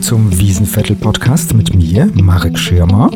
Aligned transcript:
Zum 0.00 0.38
Wiesenviertel-Podcast 0.38 1.54
mit 1.54 1.74
mir, 1.74 2.08
Marek 2.14 2.58
Schirmer. 2.58 3.10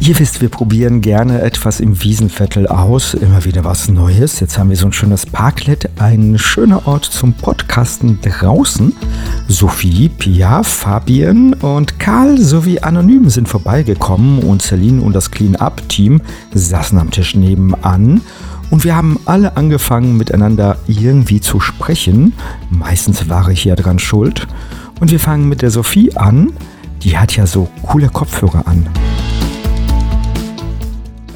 Ihr 0.00 0.18
wisst, 0.18 0.40
wir 0.40 0.48
probieren 0.48 1.00
gerne 1.00 1.40
etwas 1.42 1.80
im 1.80 2.02
Wiesenviertel 2.02 2.66
aus, 2.66 3.14
immer 3.14 3.44
wieder 3.44 3.64
was 3.64 3.88
Neues. 3.88 4.40
Jetzt 4.40 4.58
haben 4.58 4.70
wir 4.70 4.76
so 4.76 4.86
ein 4.86 4.92
schönes 4.92 5.24
Parklet, 5.24 5.88
ein 5.98 6.38
schöner 6.38 6.86
Ort 6.86 7.04
zum 7.04 7.32
Podcasten 7.32 8.18
draußen. 8.20 8.94
Sophie, 9.48 10.08
Pia, 10.08 10.62
Fabian 10.62 11.54
und 11.54 11.98
Karl 11.98 12.38
sowie 12.38 12.80
Anonym 12.80 13.30
sind 13.30 13.48
vorbeigekommen 13.48 14.40
und 14.40 14.60
Celine 14.60 15.00
und 15.02 15.14
das 15.14 15.30
Clean-Up-Team 15.30 16.20
saßen 16.52 16.98
am 16.98 17.10
Tisch 17.10 17.34
nebenan. 17.34 18.20
Und 18.70 18.84
wir 18.84 18.96
haben 18.96 19.20
alle 19.24 19.56
angefangen, 19.56 20.16
miteinander 20.16 20.78
irgendwie 20.86 21.40
zu 21.40 21.60
sprechen. 21.60 22.32
Meistens 22.70 23.28
war 23.28 23.48
ich 23.48 23.64
ja 23.64 23.76
dran 23.76 23.98
schuld. 23.98 24.48
Und 25.00 25.10
wir 25.10 25.20
fangen 25.20 25.48
mit 25.48 25.62
der 25.62 25.70
Sophie 25.70 26.16
an. 26.16 26.52
Die 27.02 27.18
hat 27.18 27.36
ja 27.36 27.46
so 27.46 27.68
coole 27.82 28.08
Kopfhörer 28.08 28.66
an. 28.66 28.88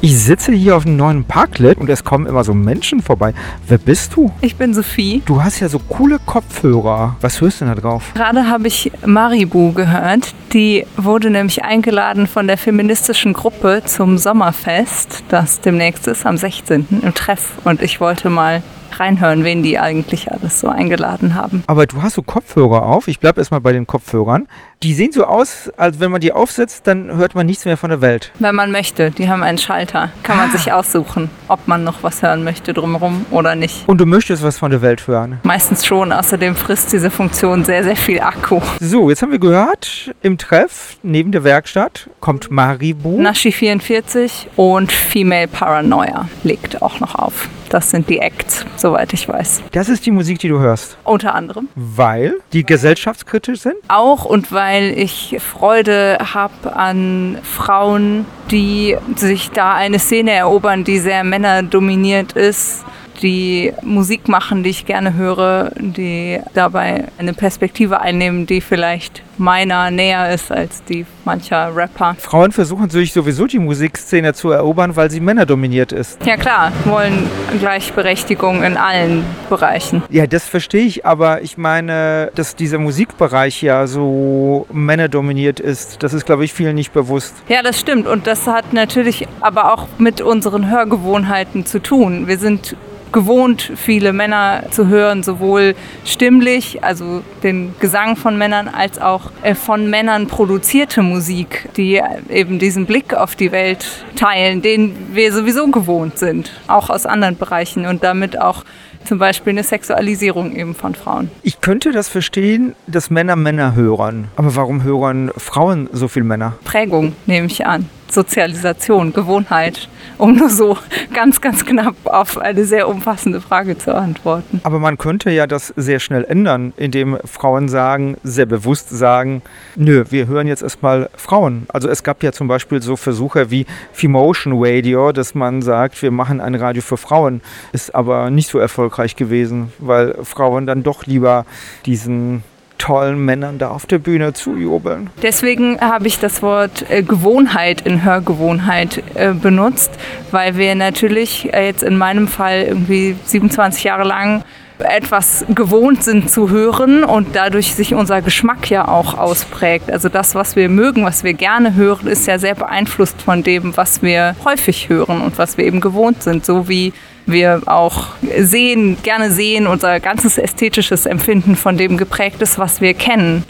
Ich 0.01 0.17
sitze 0.17 0.53
hier 0.53 0.77
auf 0.77 0.85
einem 0.85 0.95
neuen 0.95 1.25
Parklet 1.25 1.77
und 1.77 1.89
es 1.89 2.05
kommen 2.05 2.25
immer 2.25 2.45
so 2.45 2.53
Menschen 2.53 3.01
vorbei. 3.01 3.33
Wer 3.67 3.77
bist 3.77 4.15
du? 4.15 4.31
Ich 4.39 4.55
bin 4.55 4.73
Sophie. 4.73 5.21
Du 5.25 5.43
hast 5.43 5.59
ja 5.59 5.67
so 5.67 5.77
coole 5.77 6.19
Kopfhörer. 6.25 7.17
Was 7.19 7.41
hörst 7.41 7.59
du 7.59 7.65
denn 7.65 7.75
da 7.75 7.81
drauf? 7.81 8.13
Gerade 8.13 8.47
habe 8.47 8.67
ich 8.67 8.93
Maribu 9.05 9.73
gehört. 9.73 10.33
Die 10.53 10.85
wurde 10.95 11.29
nämlich 11.29 11.65
eingeladen 11.65 12.27
von 12.27 12.47
der 12.47 12.57
feministischen 12.57 13.33
Gruppe 13.33 13.81
zum 13.83 14.17
Sommerfest, 14.17 15.25
das 15.27 15.59
demnächst 15.59 16.07
ist, 16.07 16.25
am 16.25 16.37
16. 16.37 17.01
im 17.01 17.13
Treff. 17.13 17.57
Und 17.65 17.81
ich 17.81 17.99
wollte 17.99 18.29
mal 18.29 18.63
reinhören, 18.97 19.43
wen 19.43 19.61
die 19.63 19.77
eigentlich 19.79 20.31
alles 20.31 20.59
so 20.61 20.69
eingeladen 20.69 21.35
haben. 21.35 21.63
Aber 21.67 21.85
du 21.85 22.01
hast 22.01 22.13
so 22.13 22.21
Kopfhörer 22.21 22.83
auf. 22.83 23.07
Ich 23.09 23.19
bleibe 23.19 23.41
erstmal 23.41 23.59
bei 23.61 23.73
den 23.73 23.85
Kopfhörern. 23.87 24.47
Die 24.83 24.93
sehen 24.93 25.11
so 25.11 25.25
aus, 25.25 25.69
als 25.75 25.99
wenn 25.99 26.11
man 26.11 26.21
die 26.21 26.31
aufsetzt, 26.31 26.87
dann 26.87 27.17
hört 27.17 27.35
man 27.35 27.45
nichts 27.45 27.65
mehr 27.65 27.75
von 27.77 27.89
der 27.89 28.01
Welt. 28.01 28.31
Wenn 28.39 28.55
man 28.55 28.71
möchte, 28.71 29.11
die 29.11 29.29
haben 29.29 29.43
einen 29.43 29.57
Schalter. 29.57 30.09
Kann 30.23 30.37
man 30.37 30.49
Ah. 30.49 30.51
sich 30.57 30.71
aussuchen, 30.71 31.29
ob 31.49 31.67
man 31.67 31.83
noch 31.83 32.03
was 32.03 32.21
hören 32.21 32.43
möchte 32.43 32.73
drumherum 32.73 33.25
oder 33.31 33.55
nicht. 33.55 33.87
Und 33.87 33.99
du 33.99 34.05
möchtest 34.05 34.43
was 34.43 34.57
von 34.57 34.71
der 34.71 34.81
Welt 34.81 35.07
hören. 35.07 35.39
Meistens 35.43 35.85
schon, 35.85 36.11
außerdem 36.11 36.55
frisst 36.55 36.93
diese 36.93 37.11
Funktion 37.11 37.65
sehr, 37.65 37.83
sehr 37.83 37.95
viel 37.95 38.21
Akku. 38.21 38.61
So, 38.79 39.09
jetzt 39.09 39.21
haben 39.21 39.31
wir 39.31 39.39
gehört, 39.39 40.13
im 40.21 40.37
Treff 40.37 40.97
neben 41.03 41.31
der 41.31 41.43
Werkstatt 41.43 42.09
kommt 42.19 42.51
Maribu. 42.51 43.19
Nashi 43.21 43.51
44 43.51 44.49
und 44.55 44.91
Female 44.91 45.47
Paranoia 45.47 46.27
legt 46.43 46.81
auch 46.81 46.99
noch 46.99 47.15
auf. 47.15 47.49
Das 47.69 47.91
sind 47.91 48.09
die 48.09 48.17
Acts, 48.17 48.65
soweit 48.77 49.13
ich 49.13 49.29
weiß. 49.29 49.61
Das 49.71 49.89
ist 49.89 50.05
die 50.05 50.11
Musik, 50.11 50.39
die 50.39 50.47
du 50.47 50.59
hörst. 50.59 50.97
Unter 51.03 51.35
anderem. 51.35 51.69
Weil 51.75 52.35
die 52.51 52.65
gesellschaftskritisch 52.65 53.61
sind. 53.61 53.75
Auch 53.87 54.25
und 54.25 54.51
weil 54.51 54.97
ich 54.97 55.37
Freude 55.39 56.17
habe 56.33 56.75
an 56.75 57.37
Frauen, 57.43 58.25
die 58.51 58.97
sich 59.15 59.51
da 59.51 59.75
eine 59.75 59.99
Szene 59.99 60.31
erobern, 60.31 60.83
die 60.83 60.99
sehr 60.99 61.23
männerdominiert 61.23 62.33
ist, 62.33 62.83
die 63.21 63.73
Musik 63.81 64.27
machen, 64.27 64.63
die 64.63 64.69
ich 64.69 64.85
gerne 64.85 65.13
höre, 65.15 65.71
die 65.77 66.39
dabei 66.53 67.05
eine 67.17 67.33
Perspektive 67.33 68.01
einnehmen, 68.01 68.45
die 68.45 68.61
vielleicht 68.61 69.23
meiner 69.39 69.89
näher 69.89 70.33
ist 70.33 70.51
als 70.51 70.83
die 70.83 71.05
mancher 71.23 71.75
Rapper. 71.75 72.15
Frauen 72.19 72.51
versuchen 72.51 72.89
sich 72.89 73.13
sowieso 73.13 73.47
die 73.47 73.59
Musikszene 73.59 74.33
zu 74.33 74.51
erobern, 74.51 74.95
weil 74.95 75.09
sie 75.09 75.21
männerdominiert 75.21 75.91
ist. 75.91 76.23
Ja 76.25 76.35
klar, 76.35 76.71
wollen 76.85 77.29
Gleichberechtigung 77.59 78.63
in 78.63 78.75
allen 78.75 79.23
Bereichen. 79.49 80.03
Ja, 80.09 80.27
das 80.27 80.45
verstehe 80.45 80.85
ich, 80.85 81.05
aber 81.05 81.41
ich 81.41 81.57
meine, 81.57 82.31
dass 82.35 82.55
dieser 82.55 82.79
Musikbereich 82.79 83.61
ja 83.61 83.87
so 83.87 84.67
männerdominiert 84.71 85.59
ist, 85.59 86.03
das 86.03 86.13
ist, 86.13 86.25
glaube 86.25 86.43
ich, 86.43 86.53
vielen 86.53 86.75
nicht 86.75 86.91
bewusst. 86.91 87.35
Ja, 87.47 87.63
das 87.63 87.79
stimmt. 87.79 88.07
Und 88.07 88.27
das 88.27 88.45
hat 88.45 88.73
natürlich 88.73 89.27
aber 89.39 89.73
auch 89.73 89.87
mit 89.97 90.21
unseren 90.21 90.69
Hörgewohnheiten 90.69 91.65
zu 91.65 91.79
tun. 91.79 92.27
Wir 92.27 92.37
sind 92.37 92.75
gewohnt, 93.11 93.71
viele 93.75 94.13
Männer 94.13 94.63
zu 94.71 94.87
hören, 94.87 95.23
sowohl 95.23 95.75
stimmlich, 96.05 96.83
also 96.83 97.21
den 97.43 97.75
Gesang 97.79 98.15
von 98.15 98.37
Männern, 98.37 98.67
als 98.67 98.99
auch 98.99 99.31
äh, 99.43 99.55
von 99.55 99.89
Männern 99.89 100.27
produzierte 100.27 101.01
Musik, 101.01 101.69
die 101.77 102.01
eben 102.29 102.59
diesen 102.59 102.85
Blick 102.85 103.13
auf 103.13 103.35
die 103.35 103.51
Welt 103.51 104.05
teilen, 104.15 104.61
den 104.61 104.95
wir 105.13 105.33
sowieso 105.33 105.67
gewohnt 105.67 106.17
sind, 106.17 106.51
auch 106.67 106.89
aus 106.89 107.05
anderen 107.05 107.37
Bereichen 107.37 107.85
und 107.85 108.03
damit 108.03 108.39
auch 108.39 108.63
zum 109.05 109.17
Beispiel 109.17 109.51
eine 109.51 109.63
Sexualisierung 109.63 110.55
eben 110.55 110.75
von 110.75 110.93
Frauen. 110.95 111.31
Ich 111.41 111.61
könnte 111.61 111.91
das 111.91 112.09
verstehen, 112.09 112.75
dass 112.87 113.09
Männer 113.09 113.35
Männer 113.35 113.75
hören. 113.75 114.27
Aber 114.35 114.55
warum 114.55 114.83
hören 114.83 115.31
Frauen 115.37 115.89
so 115.91 116.07
viel 116.07 116.23
Männer? 116.23 116.53
Prägung, 116.63 117.15
nehme 117.25 117.47
ich 117.47 117.65
an. 117.65 117.89
Sozialisation, 118.11 119.13
Gewohnheit, 119.13 119.89
um 120.17 120.35
nur 120.35 120.49
so 120.49 120.77
ganz, 121.13 121.41
ganz 121.41 121.65
knapp 121.65 121.95
auf 122.05 122.37
eine 122.37 122.65
sehr 122.65 122.87
umfassende 122.87 123.41
Frage 123.41 123.77
zu 123.77 123.95
antworten. 123.95 124.61
Aber 124.63 124.79
man 124.79 124.97
könnte 124.97 125.31
ja 125.31 125.47
das 125.47 125.73
sehr 125.75 125.99
schnell 125.99 126.23
ändern, 126.25 126.73
indem 126.77 127.17
Frauen 127.25 127.69
sagen, 127.69 128.17
sehr 128.23 128.45
bewusst 128.45 128.89
sagen, 128.89 129.41
nö, 129.75 130.05
wir 130.09 130.27
hören 130.27 130.47
jetzt 130.47 130.63
erstmal 130.63 131.09
Frauen. 131.15 131.65
Also 131.69 131.89
es 131.89 132.03
gab 132.03 132.23
ja 132.23 132.31
zum 132.31 132.47
Beispiel 132.47 132.81
so 132.81 132.95
Versuche 132.95 133.51
wie 133.51 133.65
Femotion 133.93 134.53
Radio, 134.55 135.11
dass 135.11 135.35
man 135.35 135.61
sagt, 135.61 136.01
wir 136.01 136.11
machen 136.11 136.41
ein 136.41 136.55
Radio 136.55 136.81
für 136.81 136.97
Frauen. 136.97 137.41
Ist 137.71 137.95
aber 137.95 138.29
nicht 138.29 138.49
so 138.49 138.59
erfolgreich 138.59 139.15
gewesen, 139.15 139.71
weil 139.79 140.15
Frauen 140.23 140.65
dann 140.65 140.83
doch 140.83 141.05
lieber 141.05 141.45
diesen 141.85 142.43
tollen 142.79 143.23
Männern 143.23 143.59
da 143.59 143.69
auf 143.69 143.85
der 143.85 143.99
Bühne 143.99 144.33
zujubeln. 144.33 145.11
Deswegen 145.21 145.79
habe 145.79 146.07
ich 146.07 146.17
das 146.17 146.41
Wort 146.41 146.89
äh, 146.89 147.03
Gewohnheit 147.03 147.81
in 147.81 148.03
Hörgewohnheit 148.03 149.03
äh, 149.13 149.33
benutzt, 149.33 149.91
weil 150.31 150.57
wir 150.57 150.73
natürlich 150.73 151.53
äh, 151.53 151.67
jetzt 151.67 151.83
in 151.83 151.97
meinem 151.97 152.27
Fall 152.27 152.63
irgendwie 152.63 153.15
27 153.25 153.83
Jahre 153.83 154.03
lang 154.03 154.43
etwas 154.79 155.45
gewohnt 155.49 156.03
sind 156.03 156.29
zu 156.29 156.49
hören 156.49 157.03
und 157.03 157.35
dadurch 157.35 157.75
sich 157.75 157.93
unser 157.93 158.21
Geschmack 158.21 158.69
ja 158.69 158.87
auch 158.87 159.17
ausprägt. 159.17 159.91
Also 159.91 160.09
das, 160.09 160.35
was 160.35 160.55
wir 160.55 160.69
mögen, 160.69 161.03
was 161.03 161.23
wir 161.23 161.33
gerne 161.33 161.75
hören, 161.75 162.07
ist 162.07 162.27
ja 162.27 162.39
sehr 162.39 162.55
beeinflusst 162.55 163.21
von 163.21 163.43
dem, 163.43 163.75
was 163.75 164.01
wir 164.01 164.35
häufig 164.45 164.89
hören 164.89 165.21
und 165.21 165.37
was 165.37 165.57
wir 165.57 165.65
eben 165.65 165.81
gewohnt 165.81 166.23
sind. 166.23 166.45
So 166.45 166.67
wie 166.69 166.93
wir 167.25 167.61
auch 167.65 168.07
sehen, 168.37 168.97
gerne 169.03 169.31
sehen, 169.31 169.67
unser 169.67 169.99
ganzes 169.99 170.37
ästhetisches 170.37 171.05
Empfinden 171.05 171.55
von 171.55 171.77
dem 171.77 171.97
geprägt 171.97 172.41
ist, 172.41 172.57
was 172.57 172.81
wir 172.81 172.93
kennen. 172.93 173.43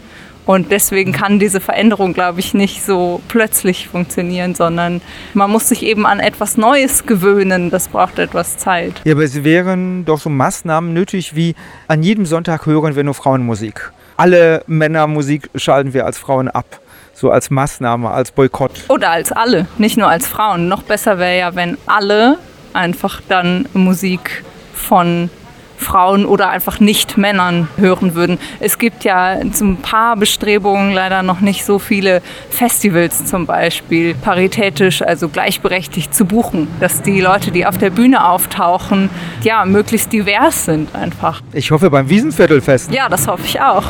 Und 0.50 0.72
deswegen 0.72 1.12
kann 1.12 1.38
diese 1.38 1.60
Veränderung, 1.60 2.12
glaube 2.12 2.40
ich, 2.40 2.54
nicht 2.54 2.82
so 2.84 3.22
plötzlich 3.28 3.86
funktionieren, 3.86 4.56
sondern 4.56 5.00
man 5.32 5.48
muss 5.48 5.68
sich 5.68 5.84
eben 5.84 6.06
an 6.06 6.18
etwas 6.18 6.56
Neues 6.56 7.06
gewöhnen. 7.06 7.70
Das 7.70 7.86
braucht 7.86 8.18
etwas 8.18 8.58
Zeit. 8.58 8.94
Ja, 9.04 9.14
aber 9.14 9.22
es 9.22 9.44
wären 9.44 10.04
doch 10.04 10.18
so 10.18 10.28
Maßnahmen 10.28 10.92
nötig 10.92 11.36
wie 11.36 11.54
an 11.86 12.02
jedem 12.02 12.26
Sonntag 12.26 12.66
hören 12.66 12.96
wir 12.96 13.04
nur 13.04 13.14
Frauenmusik. 13.14 13.92
Alle 14.16 14.64
Männermusik 14.66 15.50
schalten 15.54 15.94
wir 15.94 16.04
als 16.04 16.18
Frauen 16.18 16.48
ab. 16.48 16.80
So 17.12 17.30
als 17.30 17.50
Maßnahme, 17.50 18.10
als 18.10 18.32
Boykott. 18.32 18.72
Oder 18.88 19.12
als 19.12 19.30
alle, 19.30 19.68
nicht 19.78 19.98
nur 19.98 20.08
als 20.08 20.26
Frauen. 20.26 20.66
Noch 20.66 20.82
besser 20.82 21.20
wäre 21.20 21.38
ja, 21.38 21.54
wenn 21.54 21.78
alle 21.86 22.38
einfach 22.72 23.20
dann 23.28 23.68
Musik 23.72 24.42
von 24.74 25.30
Frauen 25.80 26.26
oder 26.26 26.50
einfach 26.50 26.78
nicht 26.78 27.16
Männern 27.16 27.68
hören 27.76 28.14
würden. 28.14 28.38
Es 28.60 28.78
gibt 28.78 29.04
ja 29.04 29.26
ein 29.28 29.78
paar 29.82 30.16
Bestrebungen, 30.16 30.92
leider 30.92 31.22
noch 31.22 31.40
nicht 31.40 31.64
so 31.64 31.78
viele 31.78 32.22
Festivals 32.50 33.26
zum 33.26 33.46
Beispiel, 33.46 34.14
paritätisch, 34.14 35.02
also 35.02 35.28
gleichberechtigt 35.28 36.14
zu 36.14 36.24
buchen, 36.24 36.68
dass 36.80 37.02
die 37.02 37.20
Leute, 37.20 37.50
die 37.50 37.66
auf 37.66 37.78
der 37.78 37.90
Bühne 37.90 38.28
auftauchen, 38.28 39.10
ja, 39.42 39.64
möglichst 39.64 40.12
divers 40.12 40.66
sind 40.66 40.94
einfach. 40.94 41.40
Ich 41.52 41.70
hoffe 41.70 41.90
beim 41.90 42.08
Wiesenviertelfest. 42.08 42.92
Ja, 42.92 43.08
das 43.08 43.26
hoffe 43.26 43.44
ich 43.46 43.60
auch. 43.60 43.84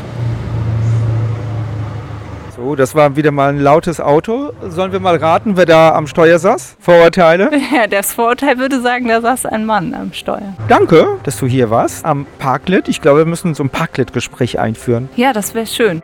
So, 2.63 2.75
das 2.77 2.95
war 2.95 3.17
wieder 3.17 3.31
mal 3.31 3.49
ein 3.55 3.59
lautes 3.59 4.03
Auto. 4.03 4.53
Sollen 4.69 4.93
wir 4.93 5.01
mal 5.01 5.17
raten, 5.17 5.57
wer 5.57 5.65
da 5.65 5.95
am 5.95 6.07
Steuer 6.07 6.39
saß? 6.39 6.77
Vorurteile? 6.79 7.51
Ja, 7.75 7.87
das 7.87 8.13
Vorurteil 8.13 8.59
würde 8.59 8.83
sagen, 8.83 9.09
da 9.09 9.23
saß 9.23 9.47
ein 9.47 9.65
Mann 9.65 9.95
am 9.95 10.13
Steuer. 10.13 10.55
Danke, 10.69 11.17
dass 11.23 11.39
du 11.39 11.47
hier 11.47 11.71
warst 11.71 12.05
am 12.05 12.27
Parklet. 12.39 12.87
Ich 12.89 13.01
glaube, 13.01 13.21
wir 13.21 13.25
müssen 13.25 13.55
so 13.55 13.63
ein 13.65 13.71
Parklet-Gespräch 13.71 14.59
einführen. 14.59 15.09
Ja, 15.17 15.33
das 15.33 15.55
wäre 15.55 15.67
schön. 15.67 16.03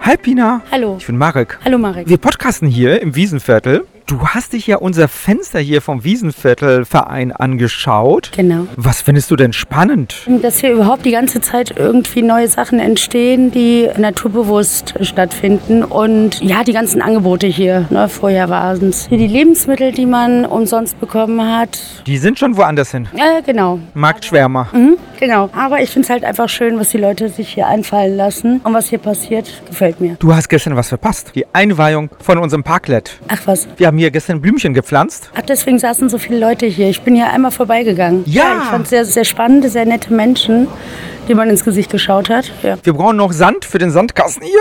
Hi 0.00 0.16
Pina, 0.16 0.60
Hallo. 0.72 0.96
ich 0.98 1.06
bin 1.06 1.16
Marek. 1.16 1.60
Hallo 1.64 1.78
Marek. 1.78 2.08
Wir 2.08 2.18
podcasten 2.18 2.66
hier 2.66 3.00
im 3.02 3.14
Wiesenviertel. 3.14 3.84
Du 4.10 4.26
hast 4.26 4.54
dich 4.54 4.66
ja 4.66 4.78
unser 4.78 5.06
Fenster 5.06 5.60
hier 5.60 5.80
vom 5.80 6.02
Wiesenviertelverein 6.02 7.30
angeschaut. 7.30 8.32
Genau. 8.34 8.66
Was 8.74 9.02
findest 9.02 9.30
du 9.30 9.36
denn 9.36 9.52
spannend? 9.52 10.26
Dass 10.42 10.58
hier 10.58 10.72
überhaupt 10.72 11.04
die 11.04 11.12
ganze 11.12 11.40
Zeit 11.40 11.74
irgendwie 11.76 12.22
neue 12.22 12.48
Sachen 12.48 12.80
entstehen, 12.80 13.52
die 13.52 13.88
naturbewusst 13.96 14.94
stattfinden. 15.02 15.84
Und 15.84 16.42
ja, 16.42 16.64
die 16.64 16.72
ganzen 16.72 17.02
Angebote 17.02 17.46
hier. 17.46 17.86
Ne? 17.90 18.08
Vorher 18.08 18.48
waren 18.48 18.88
es 18.88 19.06
hier 19.06 19.16
die 19.16 19.28
Lebensmittel, 19.28 19.92
die 19.92 20.06
man 20.06 20.44
umsonst 20.44 20.98
bekommen 20.98 21.40
hat. 21.40 21.78
Die 22.04 22.18
sind 22.18 22.36
schon 22.36 22.56
woanders 22.56 22.90
hin. 22.90 23.06
Äh, 23.14 23.42
genau. 23.42 23.78
Marktschwärmer. 23.94 24.70
Mhm, 24.72 24.96
genau. 25.20 25.50
Aber 25.52 25.82
ich 25.82 25.90
finde 25.90 26.06
es 26.06 26.10
halt 26.10 26.24
einfach 26.24 26.48
schön, 26.48 26.80
was 26.80 26.88
die 26.88 26.98
Leute 26.98 27.28
sich 27.28 27.50
hier 27.50 27.68
einfallen 27.68 28.16
lassen. 28.16 28.60
Und 28.64 28.74
was 28.74 28.88
hier 28.88 28.98
passiert, 28.98 29.62
gefällt 29.68 30.00
mir. 30.00 30.16
Du 30.18 30.34
hast 30.34 30.48
gestern 30.48 30.74
was 30.74 30.88
verpasst. 30.88 31.30
Die 31.36 31.46
Einweihung 31.54 32.10
von 32.18 32.38
unserem 32.38 32.64
Parklet. 32.64 33.20
Ach 33.28 33.42
was. 33.46 33.68
Wir 33.76 33.86
haben 33.86 33.99
hier 34.00 34.10
gestern 34.10 34.40
Blümchen 34.40 34.74
gepflanzt. 34.74 35.30
Ach, 35.34 35.42
deswegen 35.42 35.78
saßen 35.78 36.08
so 36.08 36.18
viele 36.18 36.38
Leute 36.38 36.66
hier. 36.66 36.88
Ich 36.88 37.02
bin 37.02 37.14
hier 37.14 37.30
einmal 37.30 37.50
vorbeigegangen. 37.50 38.24
Ja. 38.26 38.62
ich 38.62 38.68
fand 38.68 38.84
es 38.84 38.90
sehr, 38.90 39.04
sehr 39.04 39.24
spannend, 39.24 39.70
sehr 39.70 39.84
nette 39.84 40.12
Menschen, 40.12 40.66
die 41.28 41.34
man 41.34 41.48
ins 41.50 41.64
Gesicht 41.64 41.90
geschaut 41.90 42.30
hat. 42.30 42.50
Ja. 42.62 42.76
Wir 42.82 42.92
brauchen 42.92 43.16
noch 43.16 43.32
Sand 43.32 43.64
für 43.64 43.78
den 43.78 43.90
Sandkasten 43.90 44.42
hier. 44.42 44.60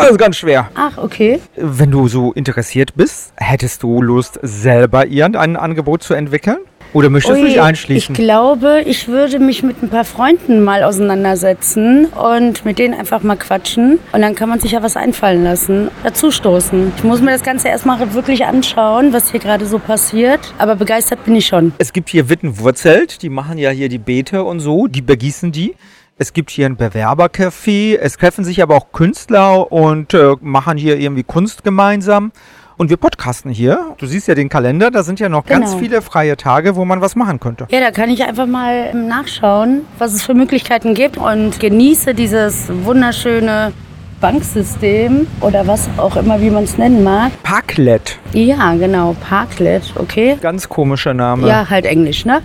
Das 0.00 0.10
ist 0.10 0.18
ganz 0.18 0.36
schwer. 0.36 0.70
Ach, 0.74 0.98
okay. 0.98 1.40
Wenn 1.56 1.90
du 1.90 2.08
so 2.08 2.32
interessiert 2.32 2.94
bist, 2.94 3.32
hättest 3.36 3.82
du 3.82 4.00
Lust, 4.00 4.38
selber 4.42 5.06
irgendein 5.06 5.56
Angebot 5.56 6.02
zu 6.02 6.14
entwickeln? 6.14 6.58
Oder 6.94 7.10
möchtest 7.10 7.36
du 7.36 7.42
Ui, 7.42 7.48
dich 7.48 7.60
einschließen? 7.60 8.14
Ich 8.14 8.20
glaube, 8.20 8.82
ich 8.86 9.08
würde 9.08 9.40
mich 9.40 9.64
mit 9.64 9.82
ein 9.82 9.88
paar 9.88 10.04
Freunden 10.04 10.62
mal 10.62 10.84
auseinandersetzen 10.84 12.06
und 12.06 12.64
mit 12.64 12.78
denen 12.78 12.94
einfach 12.94 13.24
mal 13.24 13.34
quatschen. 13.34 13.98
Und 14.12 14.22
dann 14.22 14.36
kann 14.36 14.48
man 14.48 14.60
sich 14.60 14.70
ja 14.70 14.82
was 14.82 14.96
einfallen 14.96 15.42
lassen, 15.42 15.90
dazustoßen. 16.04 16.92
Ich 16.96 17.02
muss 17.02 17.20
mir 17.20 17.32
das 17.32 17.42
Ganze 17.42 17.66
erstmal 17.66 18.14
wirklich 18.14 18.46
anschauen, 18.46 19.12
was 19.12 19.32
hier 19.32 19.40
gerade 19.40 19.66
so 19.66 19.80
passiert. 19.80 20.38
Aber 20.56 20.76
begeistert 20.76 21.24
bin 21.24 21.34
ich 21.34 21.46
schon. 21.48 21.72
Es 21.78 21.92
gibt 21.92 22.10
hier 22.10 22.28
Wittenwurzelt, 22.28 23.22
die 23.22 23.28
machen 23.28 23.58
ja 23.58 23.70
hier 23.70 23.88
die 23.88 23.98
Beete 23.98 24.44
und 24.44 24.60
so, 24.60 24.86
die 24.86 25.02
begießen 25.02 25.50
die. 25.50 25.74
Es 26.16 26.32
gibt 26.32 26.50
hier 26.50 26.66
ein 26.66 26.76
Bewerbercafé, 26.76 27.98
es 27.98 28.16
treffen 28.18 28.44
sich 28.44 28.62
aber 28.62 28.76
auch 28.76 28.92
Künstler 28.92 29.72
und 29.72 30.14
äh, 30.14 30.34
machen 30.40 30.78
hier 30.78 30.96
irgendwie 30.96 31.24
Kunst 31.24 31.64
gemeinsam. 31.64 32.30
Und 32.76 32.90
wir 32.90 32.96
podcasten 32.96 33.52
hier. 33.52 33.94
Du 33.98 34.06
siehst 34.06 34.26
ja 34.26 34.34
den 34.34 34.48
Kalender, 34.48 34.90
da 34.90 35.04
sind 35.04 35.20
ja 35.20 35.28
noch 35.28 35.46
ganz 35.46 35.70
Genau. 35.70 35.78
viele 35.82 36.02
freie 36.02 36.36
Tage, 36.36 36.74
wo 36.74 36.84
man 36.84 37.00
was 37.00 37.14
machen 37.14 37.38
könnte. 37.38 37.66
Ja, 37.70 37.80
da 37.80 37.92
kann 37.92 38.10
ich 38.10 38.24
einfach 38.24 38.46
mal 38.46 38.92
nachschauen, 38.94 39.82
was 39.98 40.12
es 40.12 40.22
für 40.24 40.34
Möglichkeiten 40.34 40.94
gibt 40.94 41.16
und 41.16 41.60
genieße 41.60 42.14
dieses 42.14 42.68
wunderschöne 42.82 43.72
Banksystem 44.20 45.26
oder 45.40 45.66
was 45.68 45.88
auch 45.98 46.16
immer, 46.16 46.40
wie 46.40 46.50
man 46.50 46.64
es 46.64 46.76
nennen 46.78 47.04
mag. 47.04 47.30
Parklet, 47.44 48.18
Ja, 48.32 48.74
genau, 48.74 49.14
Parklet, 49.28 49.82
okay. 49.96 50.36
ganz 50.40 50.68
komischer 50.68 51.14
Name. 51.14 51.46
Ja, 51.46 51.68
halt 51.70 51.84
Englisch, 51.84 52.24
ne? 52.24 52.40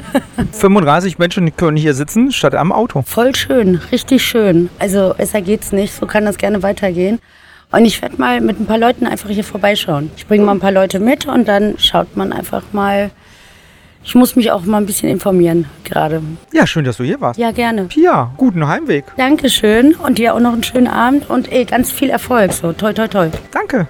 35 0.52 1.18
Menschen 1.18 1.54
können 1.56 1.76
hier 1.76 1.94
sitzen 1.94 2.32
statt 2.32 2.54
am 2.54 2.70
Auto. 2.72 3.02
Voll 3.06 3.34
schön, 3.34 3.80
richtig 3.92 4.22
schön. 4.24 4.68
Also 4.78 5.14
besser 5.16 5.40
geht's 5.40 5.72
nicht, 5.72 5.94
so 5.94 6.06
kann 6.06 6.24
das 6.26 6.36
gerne 6.36 6.62
weitergehen. 6.62 7.18
Und 7.72 7.84
ich 7.84 8.02
werde 8.02 8.16
mal 8.16 8.40
mit 8.40 8.58
ein 8.58 8.66
paar 8.66 8.78
Leuten 8.78 9.06
einfach 9.06 9.30
hier 9.30 9.44
vorbeischauen. 9.44 10.10
Ich 10.16 10.26
bringe 10.26 10.44
mal 10.44 10.52
ein 10.52 10.60
paar 10.60 10.72
Leute 10.72 10.98
mit 10.98 11.26
und 11.26 11.46
dann 11.46 11.78
schaut 11.78 12.16
man 12.16 12.32
einfach 12.32 12.64
mal. 12.72 13.10
Ich 14.02 14.14
muss 14.14 14.34
mich 14.34 14.50
auch 14.50 14.64
mal 14.64 14.78
ein 14.78 14.86
bisschen 14.86 15.10
informieren 15.10 15.66
gerade. 15.84 16.22
Ja, 16.52 16.66
schön, 16.66 16.84
dass 16.84 16.96
du 16.96 17.04
hier 17.04 17.20
warst. 17.20 17.38
Ja, 17.38 17.52
gerne. 17.52 17.84
Pia, 17.84 18.32
guten 18.38 18.66
Heimweg. 18.66 19.04
Dankeschön 19.16 19.94
und 19.94 20.18
dir 20.18 20.34
auch 20.34 20.40
noch 20.40 20.54
einen 20.54 20.62
schönen 20.62 20.88
Abend 20.88 21.28
und 21.28 21.52
ey, 21.52 21.64
ganz 21.64 21.92
viel 21.92 22.10
Erfolg. 22.10 22.52
So, 22.52 22.72
toi, 22.72 22.92
toi, 22.92 23.06
toi. 23.06 23.28
Danke. 23.52 23.86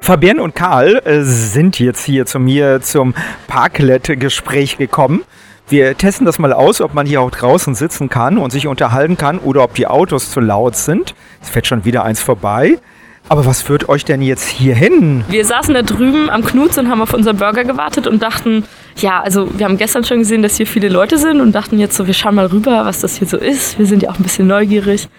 Fabienne 0.00 0.40
und 0.42 0.54
Karl 0.54 1.02
äh, 1.04 1.22
sind 1.22 1.78
jetzt 1.78 2.04
hier 2.04 2.24
zu 2.24 2.38
mir 2.38 2.80
zum 2.82 3.14
Parklet-Gespräch 3.46 4.78
gekommen. 4.78 5.24
Wir 5.70 5.98
testen 5.98 6.24
das 6.24 6.38
mal 6.38 6.54
aus, 6.54 6.80
ob 6.80 6.94
man 6.94 7.06
hier 7.06 7.20
auch 7.20 7.30
draußen 7.30 7.74
sitzen 7.74 8.08
kann 8.08 8.38
und 8.38 8.52
sich 8.52 8.66
unterhalten 8.66 9.18
kann 9.18 9.38
oder 9.38 9.62
ob 9.64 9.74
die 9.74 9.86
Autos 9.86 10.30
zu 10.30 10.40
laut 10.40 10.76
sind. 10.76 11.14
Es 11.42 11.50
fährt 11.50 11.66
schon 11.66 11.84
wieder 11.84 12.04
eins 12.04 12.22
vorbei. 12.22 12.78
Aber 13.28 13.44
was 13.44 13.60
führt 13.60 13.90
euch 13.90 14.06
denn 14.06 14.22
jetzt 14.22 14.48
hier 14.48 14.74
hin? 14.74 15.22
Wir 15.28 15.44
saßen 15.44 15.74
da 15.74 15.82
drüben 15.82 16.30
am 16.30 16.42
Knuz 16.42 16.78
und 16.78 16.88
haben 16.88 17.02
auf 17.02 17.12
unseren 17.12 17.36
Burger 17.36 17.64
gewartet 17.64 18.06
und 18.06 18.22
dachten, 18.22 18.64
ja, 18.96 19.20
also 19.20 19.46
wir 19.58 19.66
haben 19.66 19.76
gestern 19.76 20.04
schon 20.04 20.20
gesehen, 20.20 20.40
dass 20.40 20.56
hier 20.56 20.66
viele 20.66 20.88
Leute 20.88 21.18
sind 21.18 21.42
und 21.42 21.52
dachten 21.52 21.78
jetzt 21.78 21.96
so, 21.96 22.06
wir 22.06 22.14
schauen 22.14 22.36
mal 22.36 22.46
rüber, 22.46 22.86
was 22.86 23.00
das 23.00 23.16
hier 23.16 23.28
so 23.28 23.36
ist. 23.36 23.78
Wir 23.78 23.84
sind 23.84 24.02
ja 24.02 24.08
auch 24.08 24.18
ein 24.18 24.22
bisschen 24.22 24.46
neugierig. 24.46 25.10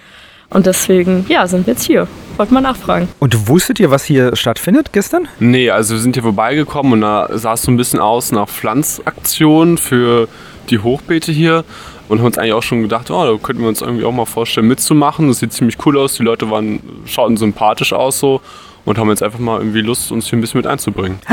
Und 0.49 0.65
deswegen, 0.65 1.25
ja, 1.29 1.45
sind 1.47 1.67
wir 1.67 1.73
jetzt 1.73 1.83
hier. 1.83 2.07
Wollten 2.37 2.53
mal 2.53 2.61
nachfragen. 2.61 3.07
Und 3.19 3.47
wusstet 3.47 3.79
ihr, 3.79 3.91
was 3.91 4.03
hier 4.03 4.35
stattfindet 4.35 4.91
gestern? 4.93 5.27
Nee, 5.39 5.69
also 5.69 5.93
wir 5.93 6.01
sind 6.01 6.15
hier 6.15 6.23
vorbeigekommen 6.23 6.93
und 6.93 7.01
da 7.01 7.29
sah 7.33 7.53
es 7.53 7.63
so 7.63 7.71
ein 7.71 7.77
bisschen 7.77 7.99
aus 7.99 8.31
nach 8.31 8.47
Pflanzaktionen 8.47 9.77
für 9.77 10.27
die 10.69 10.79
Hochbeete 10.79 11.31
hier 11.31 11.65
und 12.07 12.19
haben 12.19 12.25
uns 12.25 12.37
eigentlich 12.37 12.53
auch 12.53 12.63
schon 12.63 12.81
gedacht, 12.81 13.11
oh, 13.11 13.25
da 13.25 13.37
könnten 13.41 13.61
wir 13.61 13.69
uns 13.69 13.81
irgendwie 13.81 14.05
auch 14.05 14.11
mal 14.11 14.25
vorstellen 14.25 14.67
mitzumachen. 14.67 15.27
Das 15.27 15.39
sieht 15.39 15.53
ziemlich 15.53 15.77
cool 15.85 15.97
aus, 15.97 16.15
die 16.15 16.23
Leute 16.23 16.49
waren, 16.49 16.81
schauten 17.05 17.37
sympathisch 17.37 17.93
aus 17.93 18.19
so 18.19 18.41
und 18.85 18.97
haben 18.97 19.09
jetzt 19.09 19.21
einfach 19.21 19.39
mal 19.39 19.59
irgendwie 19.59 19.81
Lust, 19.81 20.11
uns 20.11 20.27
hier 20.27 20.37
ein 20.37 20.41
bisschen 20.41 20.59
mit 20.59 20.67
einzubringen. 20.67 21.19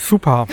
Super. 0.00 0.46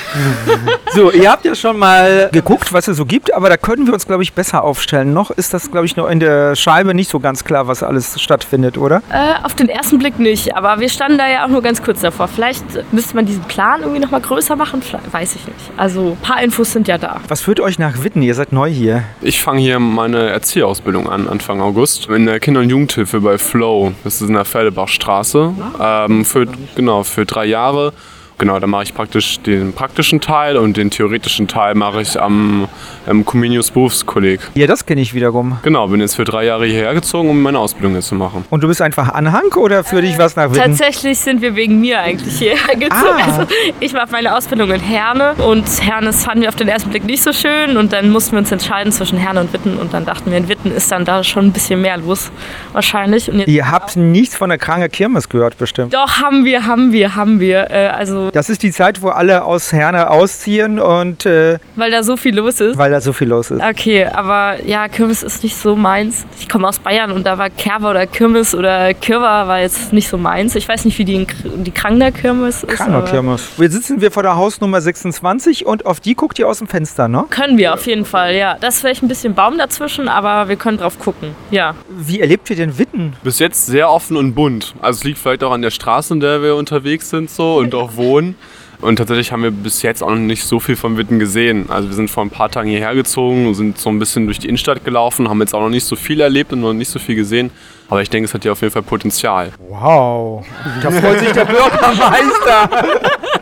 so, 0.94 1.12
ihr 1.12 1.32
habt 1.32 1.46
ja 1.46 1.56
schon 1.56 1.78
mal 1.78 2.30
geguckt, 2.32 2.74
was 2.74 2.88
es 2.88 2.98
so 2.98 3.06
gibt, 3.06 3.34
aber 3.34 3.50
da 3.50 3.58
können 3.58 3.88
wir 3.88 3.94
uns, 3.94 4.08
glaube 4.08 4.24
ich, 4.24 4.34
besser 4.34 4.64
aufstellen. 4.64 5.14
Noch 5.14 5.32
ist 5.32 5.54
das, 5.54 5.72
glaube 5.72 5.86
ich, 5.86 5.96
noch 5.96 6.08
in 6.08 6.20
der 6.20 6.56
Scheibe 6.56 6.94
nicht 6.94 7.10
so 7.10 7.20
ganz 7.20 7.44
klar, 7.44 7.68
was 7.68 7.84
alles 7.84 8.22
stattfindet, 8.22 8.78
oder? 8.78 9.02
Äh, 9.12 9.44
auf 9.44 9.56
den 9.56 9.70
ersten 9.70 10.00
Blick 10.00 10.20
nicht, 10.20 10.56
aber 10.56 10.80
wir 10.80 10.90
standen 10.90 11.18
da 11.18 11.28
ja 11.28 11.46
auch 11.46 11.50
nur 11.50 11.62
ganz 11.62 11.82
kurz 11.82 12.02
davor. 12.02 12.28
Vielleicht 12.28 12.64
müsste 12.92 13.16
man 13.16 13.26
diesen 13.26 13.44
Plan 13.44 13.82
irgendwie 13.82 14.00
noch 14.00 14.12
mal 14.12 14.22
größer 14.22 14.56
machen, 14.56 14.82
Vielleicht, 14.82 15.14
weiß 15.14 15.36
ich 15.36 15.48
nicht. 15.48 15.72
Also 15.78 16.12
ein 16.12 16.22
paar 16.22 16.42
Infos 16.42 16.72
sind 16.72 16.88
ja 16.88 16.98
da. 16.98 17.22
Was 17.28 17.42
führt 17.42 17.60
euch 17.60 17.80
nach 17.80 18.04
Witten? 18.04 18.22
Ihr 18.22 18.36
seid 18.36 18.52
neu 18.52 18.70
hier. 18.70 19.04
Ich 19.22 19.42
fange 19.42 19.60
hier 19.62 19.80
meine 19.80 20.30
Erzieherausbildung 20.30 21.10
an, 21.10 21.28
Anfang 21.28 21.62
August, 21.62 22.08
in 22.10 22.26
der 22.26 22.40
Kinder- 22.40 22.62
und 22.62 22.70
Jugendhilfe 22.70 23.22
bei 23.22 23.38
Flow. 23.38 23.94
Das 24.04 24.22
ist 24.22 24.28
in 24.28 24.34
der 24.34 24.46
Feldebachstraße. 24.46 25.54
Ähm, 25.80 26.26
für, 26.26 26.48
genau, 26.76 27.04
für 27.04 27.26
drei 27.26 27.46
Jahre. 27.46 27.94
Genau, 28.40 28.60
da 28.60 28.68
mache 28.68 28.84
ich 28.84 28.94
praktisch 28.94 29.40
den 29.40 29.74
praktischen 29.74 30.22
Teil 30.22 30.58
und 30.58 30.78
den 30.78 30.92
theoretischen 30.92 31.48
Teil 31.48 31.74
mache 31.74 32.02
ich 32.02 32.22
am, 32.22 32.68
am 33.08 33.26
Comenius 33.26 33.72
Berufskolleg. 33.72 34.40
Ja, 34.54 34.68
das 34.68 34.86
kenne 34.86 35.02
ich 35.02 35.16
wiederum. 35.16 35.58
Genau, 35.64 35.88
bin 35.88 36.02
jetzt 36.02 36.16
für 36.16 36.24
drei 36.24 36.46
Jahre 36.46 36.68
hierher 36.68 36.94
gezogen, 36.94 37.30
um 37.30 37.42
meine 37.42 37.58
Ausbildung 37.58 37.96
jetzt 37.96 38.10
zu 38.10 38.16
machen. 38.16 38.46
Und 38.52 38.64
du 38.64 38.68
bist 38.68 38.82
einfach 38.82 39.10
Anhang 39.10 39.52
oder 39.56 39.84
für 39.84 40.02
dich 40.02 40.20
was 40.20 40.36
nach 40.36 40.52
Witten? 40.52 40.62
Tatsächlich 40.62 41.18
sind 41.18 41.42
wir 41.42 41.56
wegen 41.56 41.82
mir 41.82 42.00
eigentlich 42.00 42.38
hierher 42.38 42.76
gezogen. 42.76 42.92
Ah. 42.92 43.40
Also 43.40 43.54
ich 43.80 43.94
mache 43.94 44.12
meine 44.12 44.36
Ausbildung 44.36 44.70
in 44.72 44.82
Herne 44.82 45.34
und 45.44 45.66
Herne 45.82 46.14
fanden 46.14 46.42
wir 46.42 46.50
auf 46.50 46.56
den 46.56 46.68
ersten 46.68 46.92
Blick 46.92 47.06
nicht 47.06 47.24
so 47.24 47.34
schön 47.34 47.76
und 47.76 47.92
dann 47.92 48.12
mussten 48.12 48.34
wir 48.34 48.40
uns 48.40 48.52
entscheiden 48.52 48.92
zwischen 48.92 49.18
Herne 49.18 49.42
und 49.42 49.52
Witten 49.54 49.78
und 49.78 49.94
dann 49.94 50.06
dachten 50.06 50.30
wir, 50.30 50.38
in 50.38 50.48
Witten 50.48 50.72
ist 50.72 50.92
dann 50.92 51.06
da 51.06 51.24
schon 51.24 51.48
ein 51.48 51.54
bisschen 51.54 51.82
mehr 51.82 51.98
los 51.98 52.32
wahrscheinlich. 52.74 53.32
Ihr 53.48 53.72
habt 53.72 53.96
nichts 53.96 54.36
von 54.36 54.50
der 54.50 54.60
Kranke 54.60 54.90
Kirmes 54.90 55.28
gehört, 55.28 55.58
bestimmt. 55.58 55.94
doch, 55.94 56.22
haben 56.22 56.46
wir, 56.46 56.66
haben 56.68 56.92
wir, 56.92 57.16
haben 57.16 57.40
wir. 57.40 57.72
Äh, 57.72 57.88
also, 57.88 58.27
Das 58.34 58.50
ist 58.50 58.64
die 58.64 58.72
Zeit, 58.72 59.02
wo 59.02 59.10
alle 59.10 59.44
aus 59.44 59.72
Herne 59.74 60.10
ausziehen 60.10 60.80
und 60.80 61.26
äh, 61.26 61.58
weil 61.76 61.92
da 61.92 62.04
so 62.04 62.18
viel 62.18 62.36
los 62.36 62.60
ist. 62.62 62.78
weil 62.78 62.92
da 62.92 63.02
so 63.02 63.14
viel 63.14 63.28
los 63.28 63.52
ist. 63.52 63.62
Okay, 63.64 64.06
aber 64.06 64.64
ja, 64.66 64.88
Kirmes 64.88 65.24
ist 65.24 65.44
nicht 65.44 65.56
so 65.56 65.76
meins. 65.76 66.26
Ich 66.40 66.50
komme 66.50 66.68
aus 66.68 66.80
Bayern 66.80 67.12
und 67.12 67.26
da 67.26 67.38
war 67.38 67.50
Kerwa 67.50 67.92
oder 67.92 68.08
Kirmes 68.08 68.54
oder 68.56 68.94
Kirwa 68.94 69.48
war 69.48 69.60
jetzt 69.60 69.94
nicht 69.94 70.08
so 70.10 70.18
meins. 70.18 70.56
Ich 70.56 70.68
weiß 70.68 70.86
nicht, 70.86 70.98
wie 71.00 71.06
die, 71.06 71.16
in 71.44 71.64
die 71.64 71.72
Krangner 71.72 72.12
Kirmes 72.12 72.64
ist. 72.64 72.76
Kranger 72.78 72.98
aber- 72.98 73.08
Kirmes. 73.10 73.48
Wir 73.58 73.70
sitzen 73.70 74.02
wir 74.02 74.12
vor 74.12 74.24
der 74.24 74.36
Hausnummer 74.36 74.82
26 74.82 75.66
und 75.66 75.86
auf 75.86 76.00
die 76.00 76.16
guckt 76.16 76.40
ihr 76.40 76.48
aus 76.48 76.60
dem 76.60 76.68
Fenster, 76.68 77.08
ne? 77.08 77.26
Können 77.30 77.58
wir 77.58 77.74
auf 77.74 77.86
jeden 77.88 78.06
Fall, 78.06 78.36
ja. 78.36 78.58
Das 78.60 78.76
ist 78.76 78.82
vielleicht 78.82 79.04
ein 79.04 79.08
bisschen 79.08 79.34
Baum 79.36 79.58
dazwischen, 79.58 80.08
aber 80.08 80.50
wir 80.50 80.56
können 80.56 80.78
drauf 80.78 81.00
gucken. 81.00 81.36
Ja. 81.52 81.76
Wie 81.90 82.20
erlebt 82.22 82.50
ihr 82.50 82.56
denn 82.56 82.78
Witten? 82.78 83.14
Bis 83.24 83.40
jetzt 83.40 83.66
sehr 83.66 83.90
offen 83.90 84.18
und 84.18 84.34
bunt. 84.34 84.76
Also 84.82 84.98
es 85.00 85.04
liegt 85.04 85.18
vielleicht 85.18 85.44
auch 85.44 85.52
an 85.52 85.62
der 85.62 85.72
Straße, 85.72 86.14
in 86.14 86.20
der 86.20 86.42
wir 86.42 86.56
unterwegs 86.56 87.10
sind 87.10 87.30
so 87.30 87.58
und 87.58 87.74
auch 87.76 87.96
wohnen. 88.18 88.36
Und 88.80 88.98
tatsächlich 88.98 89.32
haben 89.32 89.42
wir 89.42 89.50
bis 89.50 89.82
jetzt 89.82 90.04
auch 90.04 90.12
noch 90.12 90.18
nicht 90.18 90.44
so 90.44 90.60
viel 90.60 90.76
von 90.76 90.98
Witten 90.98 91.18
gesehen. 91.18 91.66
Also 91.70 91.90
wir 91.90 91.96
sind 91.96 92.12
vor 92.12 92.24
ein 92.24 92.30
paar 92.30 92.52
Tagen 92.52 92.70
hierher 92.70 92.94
gezogen 92.94 93.48
und 93.48 93.56
sind 93.56 93.80
so 93.80 93.90
ein 93.90 93.98
bisschen 93.98 94.26
durch 94.28 94.38
die 94.38 94.48
Innenstadt 94.48 94.86
gelaufen, 94.86 95.30
haben 95.30 95.42
jetzt 95.42 95.56
auch 95.56 95.62
noch 95.62 95.70
nicht 95.70 95.86
so 95.86 95.96
viel 95.96 96.22
erlebt 96.22 96.54
und 96.54 96.62
noch 96.62 96.74
nicht 96.74 96.90
so 96.90 97.00
viel 97.00 97.16
gesehen. 97.16 97.50
Aber 97.90 98.02
ich 98.04 98.10
denke, 98.10 98.26
es 98.26 98.34
hat 98.34 98.44
hier 98.44 98.52
auf 98.52 98.62
jeden 98.62 98.72
Fall 98.72 98.84
Potenzial. 98.84 99.52
Wow, 99.68 100.46
da 100.84 100.92
freut 100.92 101.20
sich 101.20 101.32
der 101.32 101.46
Bürgermeister. 101.46 102.70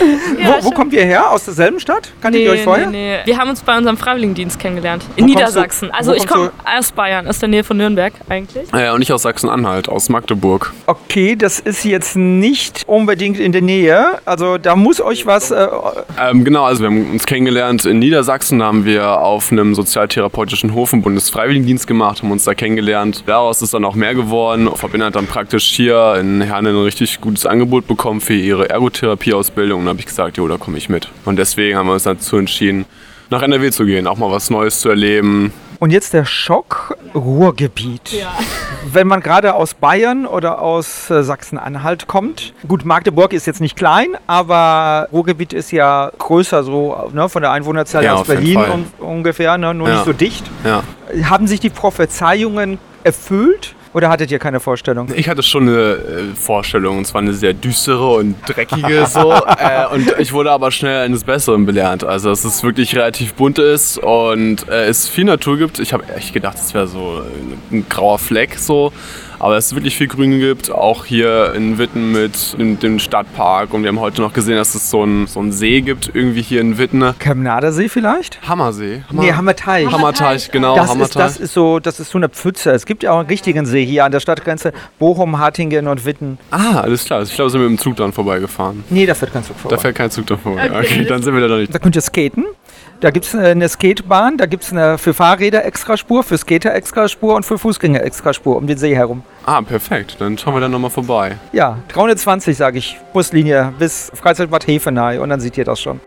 wo, 0.60 0.66
wo 0.66 0.70
kommt 0.70 0.92
ihr 0.92 1.04
her? 1.04 1.30
Aus 1.30 1.44
derselben 1.44 1.80
Stadt? 1.80 2.12
Kanntet 2.20 2.40
Nee, 2.40 2.46
ihr 2.46 2.52
euch 2.52 2.62
vorher? 2.62 2.86
nee, 2.88 3.16
nee. 3.18 3.26
Wir 3.26 3.38
haben 3.38 3.50
uns 3.50 3.60
bei 3.62 3.76
unserem 3.76 3.96
Freiwilligendienst 3.96 4.58
kennengelernt. 4.58 5.04
In 5.16 5.24
Wo 5.24 5.28
Niedersachsen. 5.28 5.88
du- 5.88 5.94
Also 5.94 6.14
ich 6.14 6.26
komme 6.26 6.50
aus 6.64 6.92
Bayern, 6.92 7.26
aus 7.28 7.38
der 7.38 7.48
Nähe 7.48 7.64
von 7.64 7.76
Nürnberg 7.76 8.12
eigentlich. 8.28 8.72
Äh, 8.72 8.90
und 8.90 9.02
ich 9.02 9.12
aus 9.12 9.22
Sachsen-Anhalt, 9.22 9.88
aus 9.88 10.08
Magdeburg. 10.08 10.72
Okay, 10.86 11.36
das 11.36 11.60
ist 11.60 11.84
jetzt 11.84 12.16
nicht 12.16 12.82
unbedingt 12.86 13.38
in 13.38 13.52
der 13.52 13.62
Nähe. 13.62 14.18
Also 14.24 14.58
da 14.58 14.76
muss 14.76 15.00
euch 15.00 15.26
was. 15.26 15.50
Äh, 15.50 15.66
Ähm, 16.20 16.44
genau, 16.44 16.64
also 16.64 16.80
wir 16.82 16.86
haben 16.88 17.10
uns 17.12 17.26
kennengelernt 17.26 17.84
in 17.84 17.98
Niedersachsen, 17.98 18.58
da 18.60 18.66
haben 18.66 18.84
wir 18.84 19.20
auf 19.20 19.50
einem 19.52 19.74
sozialtherapeutischen 19.74 20.74
Hof 20.74 20.92
im 20.92 21.02
Bundesfreiwilligendienst 21.02 21.86
gemacht, 21.86 22.22
haben 22.22 22.30
uns 22.30 22.44
da 22.44 22.54
kennengelernt. 22.54 23.24
Daraus 23.26 23.62
ist 23.62 23.74
dann 23.74 23.84
auch 23.84 23.94
mehr 23.94 24.14
geworden. 24.14 24.68
Verbinde 24.74 25.06
hat 25.06 25.16
dann 25.16 25.26
praktisch 25.26 25.64
hier 25.64 26.16
in 26.20 26.40
Herne 26.42 26.70
ein 26.70 26.76
richtig 26.82 27.20
gutes 27.20 27.46
Angebot 27.46 27.86
bekommen 27.86 28.20
für 28.20 28.34
ihre 28.34 28.68
Ergotherapieausbildung 28.70 29.83
und 29.84 29.86
da 29.86 29.90
habe 29.90 30.00
ich 30.00 30.06
gesagt, 30.06 30.38
jo, 30.38 30.48
da 30.48 30.56
komme 30.56 30.78
ich 30.78 30.88
mit. 30.88 31.08
Und 31.26 31.36
deswegen 31.36 31.76
haben 31.76 31.86
wir 31.86 31.92
uns 31.92 32.04
dazu 32.04 32.38
entschieden, 32.38 32.86
nach 33.30 33.42
NRW 33.42 33.70
zu 33.70 33.84
gehen, 33.84 34.06
auch 34.06 34.16
mal 34.16 34.30
was 34.30 34.48
Neues 34.50 34.80
zu 34.80 34.88
erleben. 34.88 35.52
und 35.80 35.90
jetzt 35.90 36.12
der 36.14 36.24
Schock 36.24 36.96
Ruhrgebiet. 37.14 38.24
Wenn 38.92 39.06
man 39.06 39.20
gerade 39.20 39.54
aus 39.54 39.74
Bayern 39.74 40.24
oder 40.26 40.60
aus 40.62 41.10
äh, 41.10 41.22
Sachsen-Anhalt 41.22 42.06
kommt. 42.06 42.52
Gut, 42.66 42.84
Magdeburg 42.84 43.32
ist 43.32 43.46
jetzt 43.46 43.60
nicht 43.60 43.76
klein, 43.76 44.08
aber 44.26 45.08
Ruhrgebiet 45.12 45.52
ist 45.52 45.70
ja 45.72 46.10
größer 46.18 46.64
so 46.64 47.10
ne, 47.12 47.28
von 47.28 47.42
der 47.42 47.50
Einwohnerzahl 47.52 48.04
Ja, 48.04 48.16
als 48.16 48.26
Berlin 48.28 48.56
un 48.58 48.86
ungefähr, 48.98 49.58
ne, 49.58 49.74
nur 49.74 49.88
Ja. 49.88 49.94
nicht 49.96 50.04
so 50.06 50.12
dicht. 50.12 50.44
Ja. 50.64 50.82
Haben 51.28 51.46
sich 51.46 51.60
die 51.60 51.70
Prophezeiungen 51.70 52.78
erfüllt 53.04 53.74
oder 53.94 54.08
hattet 54.08 54.30
ihr 54.30 54.40
keine 54.40 54.60
Vorstellung? 54.60 55.08
Ich 55.14 55.28
hatte 55.28 55.42
schon 55.42 55.68
eine 55.68 55.92
äh, 55.92 56.34
Vorstellung, 56.34 56.98
und 56.98 57.06
zwar 57.06 57.22
eine 57.22 57.32
sehr 57.32 57.54
düstere 57.54 58.14
und 58.14 58.34
dreckige 58.46 59.06
so. 59.06 59.32
äh, 59.58 59.86
und 59.92 60.12
ich 60.18 60.32
wurde 60.32 60.50
aber 60.50 60.72
schnell 60.72 61.04
eines 61.04 61.22
Besseren 61.22 61.64
belehrt. 61.64 62.02
Also, 62.02 62.28
dass 62.28 62.44
es 62.44 62.62
wirklich 62.64 62.94
relativ 62.96 63.34
bunt 63.34 63.58
ist 63.58 63.98
und 63.98 64.68
äh, 64.68 64.86
es 64.86 65.08
viel 65.08 65.24
Natur 65.24 65.58
gibt. 65.58 65.78
Ich 65.78 65.92
habe 65.92 66.04
echt 66.12 66.34
gedacht, 66.34 66.56
es 66.56 66.74
wäre 66.74 66.88
so 66.88 67.22
ein, 67.22 67.78
ein 67.78 67.88
grauer 67.88 68.18
Fleck 68.18 68.58
so. 68.58 68.92
Aber 69.38 69.56
es 69.56 69.74
wirklich 69.74 69.96
viel 69.96 70.08
Grün 70.08 70.38
gibt, 70.38 70.70
auch 70.70 71.04
hier 71.04 71.52
in 71.54 71.78
Witten 71.78 72.12
mit 72.12 72.58
dem, 72.58 72.78
dem 72.78 72.98
Stadtpark. 72.98 73.74
Und 73.74 73.82
wir 73.82 73.88
haben 73.88 74.00
heute 74.00 74.20
noch 74.22 74.32
gesehen, 74.32 74.56
dass 74.56 74.74
es 74.74 74.90
so 74.90 75.02
einen 75.02 75.26
so 75.26 75.40
einen 75.40 75.52
See 75.52 75.80
gibt, 75.80 76.10
irgendwie 76.14 76.42
hier 76.42 76.60
in 76.60 76.78
Witten. 76.78 77.02
Chemnader 77.18 77.72
See 77.72 77.88
vielleicht? 77.88 78.40
Hammersee. 78.48 79.02
Hammer 79.08 79.22
Nee, 79.22 79.32
Hammerteich. 79.32 79.90
Hammerteich, 79.90 80.50
genau. 80.50 80.76
Das 80.76 80.86
ist, 80.86 80.90
Hammerteich. 80.90 81.14
das 81.14 81.36
ist 81.38 81.54
so, 81.54 81.78
das 81.80 82.00
ist 82.00 82.10
so 82.10 82.18
eine 82.18 82.28
Pfütze. 82.28 82.70
Es 82.72 82.86
gibt 82.86 83.02
ja 83.02 83.12
auch 83.12 83.18
einen 83.18 83.28
richtigen 83.28 83.66
See 83.66 83.84
hier 83.84 84.04
an 84.04 84.12
der 84.12 84.20
Stadtgrenze 84.20 84.72
Bochum, 84.98 85.38
Hartingen 85.38 85.86
und 85.88 86.04
Witten. 86.04 86.38
ah, 86.50 86.80
alles 86.80 87.04
klar. 87.04 87.22
Ich 87.22 87.34
glaube, 87.34 87.50
sind 87.50 87.60
wir 87.60 87.68
mit 87.68 87.78
dem 87.80 87.82
Zug 87.82 87.96
dann 87.96 88.12
vorbeigefahren. 88.12 88.84
Nee, 88.90 89.06
da 89.06 89.14
fährt 89.14 89.32
kein 89.32 89.44
Zug 89.44 89.56
vorbei. 89.58 89.76
Da 89.76 89.80
fährt 89.82 89.94
kein 89.96 90.10
Zug 90.10 90.26
dann 90.26 90.38
vorbei. 90.38 90.70
Okay, 90.78 91.04
dann 91.04 91.22
sind 91.22 91.34
wir 91.34 91.40
da 91.40 91.48
noch 91.48 91.56
nicht. 91.58 91.74
Da 91.74 91.78
könnt 91.78 91.96
ihr 91.96 92.02
skaten. 92.02 92.44
Da 93.04 93.10
gibt 93.10 93.26
es 93.26 93.34
eine 93.34 93.68
Skatebahn, 93.68 94.38
da 94.38 94.46
gibt 94.46 94.62
es 94.62 94.72
eine 94.72 94.96
für 94.96 95.12
Fahrräder 95.12 95.62
Extraspur, 95.66 96.22
für 96.22 96.38
Skater 96.38 96.72
Extraspur 96.72 97.34
und 97.36 97.44
für 97.44 97.58
Fußgänger 97.58 98.02
Extraspur 98.02 98.56
um 98.56 98.66
den 98.66 98.78
See 98.78 98.96
herum. 98.96 99.22
Ah, 99.44 99.60
perfekt. 99.60 100.16
Dann 100.20 100.38
schauen 100.38 100.54
wir 100.54 100.60
dann 100.62 100.70
nochmal 100.70 100.88
vorbei. 100.88 101.36
Ja, 101.52 101.76
320 101.88 102.56
sage 102.56 102.78
ich, 102.78 102.98
Buslinie 103.12 103.74
bis 103.78 104.10
Freizeitbad 104.14 104.66
Hefenay 104.66 105.18
und 105.18 105.28
dann 105.28 105.38
seht 105.40 105.58
ihr 105.58 105.66
das 105.66 105.82
schon. 105.82 106.00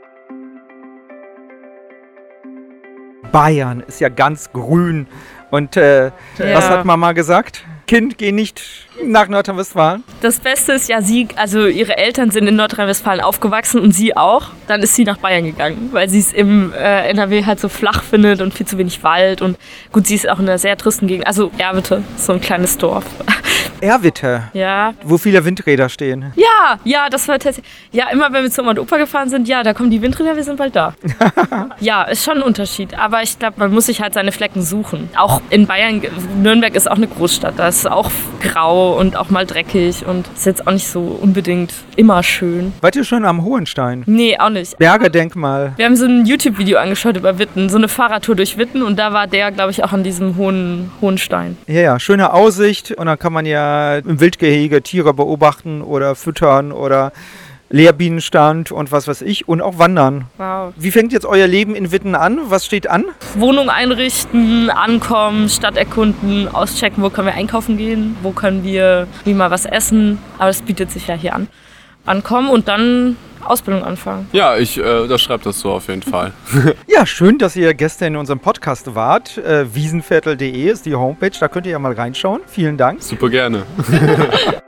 Bayern 3.32 3.84
ist 3.86 4.00
ja 4.00 4.10
ganz 4.10 4.52
grün 4.52 5.06
und 5.52 5.78
äh, 5.78 6.10
was 6.40 6.64
Ja. 6.68 6.70
hat 6.70 6.86
Mama 6.86 7.12
gesagt? 7.12 7.64
Kind, 7.88 8.18
geh 8.18 8.34
nicht 8.34 8.62
nach 9.02 9.30
Nordrhein-Westfalen. 9.30 10.04
Das 10.22 10.40
Beste 10.40 10.74
ist 10.74 10.90
ja, 10.90 11.02
sie, 11.02 11.30
also 11.38 11.68
ihre 11.68 11.98
Eltern 11.98 12.32
sind 12.32 12.46
in 12.46 12.58
Nordrhein-Westfalen 12.58 13.22
aufgewachsen 13.22 13.80
und 13.80 13.94
sie 13.94 14.16
auch. 14.18 14.50
Dann 14.68 14.82
ist 14.82 14.96
sie 14.96 15.06
nach 15.06 15.18
Bayern 15.18 15.46
gegangen, 15.46 15.90
weil 15.94 16.10
sie 16.10 16.20
es 16.20 16.34
im 16.34 16.74
äh, 16.74 17.10
NRW 17.10 17.46
halt 17.46 17.62
so 17.62 17.70
flach 17.70 18.04
findet 18.04 18.42
und 18.42 18.54
viel 18.54 18.66
zu 18.66 18.78
wenig 18.78 19.04
Wald. 19.04 19.42
Und 19.42 19.58
gut, 19.94 20.06
sie 20.06 20.16
ist 20.16 20.28
auch 20.28 20.40
in 20.40 20.50
einer 20.50 20.58
sehr 20.58 20.78
tristen 20.78 21.08
Gegend. 21.08 21.28
Also 21.28 21.50
Erwitte, 21.58 22.04
so 22.18 22.34
ein 22.34 22.42
kleines 22.42 22.78
Dorf. 22.78 23.06
Erwitte, 23.82 24.44
ja. 24.54 24.94
wo 25.04 25.18
viele 25.18 25.44
Windräder 25.46 25.90
stehen. 25.90 26.34
Ja, 26.36 26.80
ja, 26.84 27.10
das 27.10 27.28
war 27.28 27.40
tatsächlich. 27.40 27.66
Ja, 27.92 28.10
immer 28.10 28.32
wenn 28.34 28.44
wir 28.44 28.52
zu 28.52 28.62
Oma 28.62 28.72
und 28.72 28.80
Opa 28.80 28.98
gefahren 28.98 29.30
sind, 29.30 29.48
ja, 29.48 29.64
da 29.64 29.74
kommen 29.74 29.92
die 29.92 30.02
Windräder, 30.02 30.36
wir 30.36 30.44
sind 30.44 30.58
bald 30.58 30.76
da. 30.76 30.94
ja, 31.80 32.04
ist 32.04 32.24
schon 32.24 32.38
ein 32.38 32.44
Unterschied. 32.44 32.98
Aber 32.98 33.24
ich 33.24 33.38
glaube, 33.40 33.56
man 33.58 33.74
muss 33.74 33.86
sich 33.86 34.02
halt 34.02 34.14
seine 34.14 34.32
Flecken 34.32 34.62
suchen. 34.62 35.10
Auch 35.16 35.42
in 35.50 35.68
Bayern, 35.68 36.02
Nürnberg 36.42 36.76
ist 36.76 36.90
auch 36.90 36.96
eine 36.96 37.08
Großstadt. 37.08 37.54
Da 37.58 37.68
ist 37.68 37.90
auch 37.90 38.10
grau 38.42 38.98
und 38.98 39.16
auch 39.16 39.30
mal 39.30 39.46
dreckig 39.46 40.06
und 40.06 40.28
ist 40.36 40.46
jetzt 40.46 40.68
auch 40.68 40.72
nicht 40.72 40.88
so 40.88 41.02
unbedingt 41.02 41.74
immer 41.96 42.24
schön. 42.24 42.74
Wart 42.82 42.96
ihr 42.96 43.04
schon 43.04 43.26
am 43.26 43.44
Hohenstein? 43.44 44.04
Nee, 44.06 44.38
auch 44.40 44.50
nicht. 44.50 44.78
Bergedenkmal. 44.78 45.74
Wir 45.78 45.86
haben 45.86 45.96
so 45.96 46.06
ein 46.06 46.26
YouTube-Video 46.26 46.78
angeschaut 46.78 47.18
über 47.18 47.40
Witten, 47.40 47.70
so 47.70 47.78
eine 47.78 47.88
Fahrradtour 47.88 48.36
durch 48.36 48.58
Witten 48.58 48.82
und 48.82 48.98
da 48.98 49.14
war 49.14 49.28
der, 49.28 49.52
glaube 49.52 49.72
ich, 49.72 49.84
auch 49.84 49.94
an 49.94 50.04
diesem 50.04 50.38
hohen, 50.38 50.92
hohen 51.02 51.18
Stein. 51.18 51.58
Ja, 51.68 51.82
ja, 51.82 52.00
schöne 52.00 52.34
Aussicht 52.34 52.92
und 52.92 53.06
dann 53.06 53.20
kann 53.20 53.34
man 53.34 53.46
ja 53.46 53.67
im 54.06 54.20
Wildgehege 54.20 54.82
Tiere 54.82 55.14
beobachten 55.14 55.82
oder 55.82 56.16
füttern 56.16 56.72
oder 56.72 57.12
Lehrbienenstand 57.70 58.72
und 58.72 58.92
was 58.92 59.08
weiß 59.08 59.22
ich 59.24 59.48
und 59.48 59.62
auch 59.62 59.78
wandern. 59.78 60.26
Wow. 60.38 60.74
Wie 60.78 60.92
fängt 60.92 61.12
jetzt 61.12 61.26
euer 61.26 61.48
Leben 61.48 61.76
in 61.76 61.92
Witten 61.92 62.16
an? 62.16 62.40
Was 62.46 62.66
steht 62.66 62.90
an? 62.90 63.06
Wohnung 63.36 63.70
einrichten, 63.70 64.70
ankommen, 64.70 65.50
Stadt 65.50 65.76
erkunden, 65.76 66.48
auschecken, 66.48 67.04
wo 67.04 67.10
können 67.10 67.28
wir 67.28 67.34
einkaufen 67.34 67.78
gehen, 67.78 68.16
wo 68.22 68.32
können 68.32 68.64
wir 68.64 69.08
wie 69.26 69.34
mal 69.34 69.52
was 69.52 69.66
essen. 69.66 70.20
Aber 70.38 70.48
das 70.48 70.62
bietet 70.62 70.92
sich 70.92 71.08
ja 71.08 71.16
hier 71.16 71.36
an. 71.36 71.48
Ankommen 72.08 72.50
und 72.50 72.68
dann 72.68 73.18
Ausbildung 73.44 73.84
anfangen. 73.84 74.28
Ja, 74.34 74.58
ich 74.58 74.78
äh, 74.78 75.00
unterschreibe 75.02 75.44
das 75.44 75.60
so 75.60 75.72
auf 75.72 75.88
jeden 75.88 76.02
Fall. 76.02 76.34
Ja, 76.88 77.06
schön, 77.06 77.38
dass 77.38 77.56
ihr 77.56 77.76
gestern 77.76 78.14
in 78.14 78.16
unserem 78.16 78.40
Podcast 78.40 78.96
wart. 78.96 79.38
Äh, 79.38 79.74
wiesenviertel.de 79.74 80.70
ist 80.70 80.88
die 80.88 80.96
Homepage, 80.96 81.32
da 81.40 81.48
könnt 81.48 81.68
ihr 81.68 81.74
ja 81.74 81.80
mal 81.80 81.94
reinschauen. 81.94 82.42
Vielen 82.48 82.76
Dank. 82.76 83.04
Super 83.04 83.30
gerne. 83.30 83.64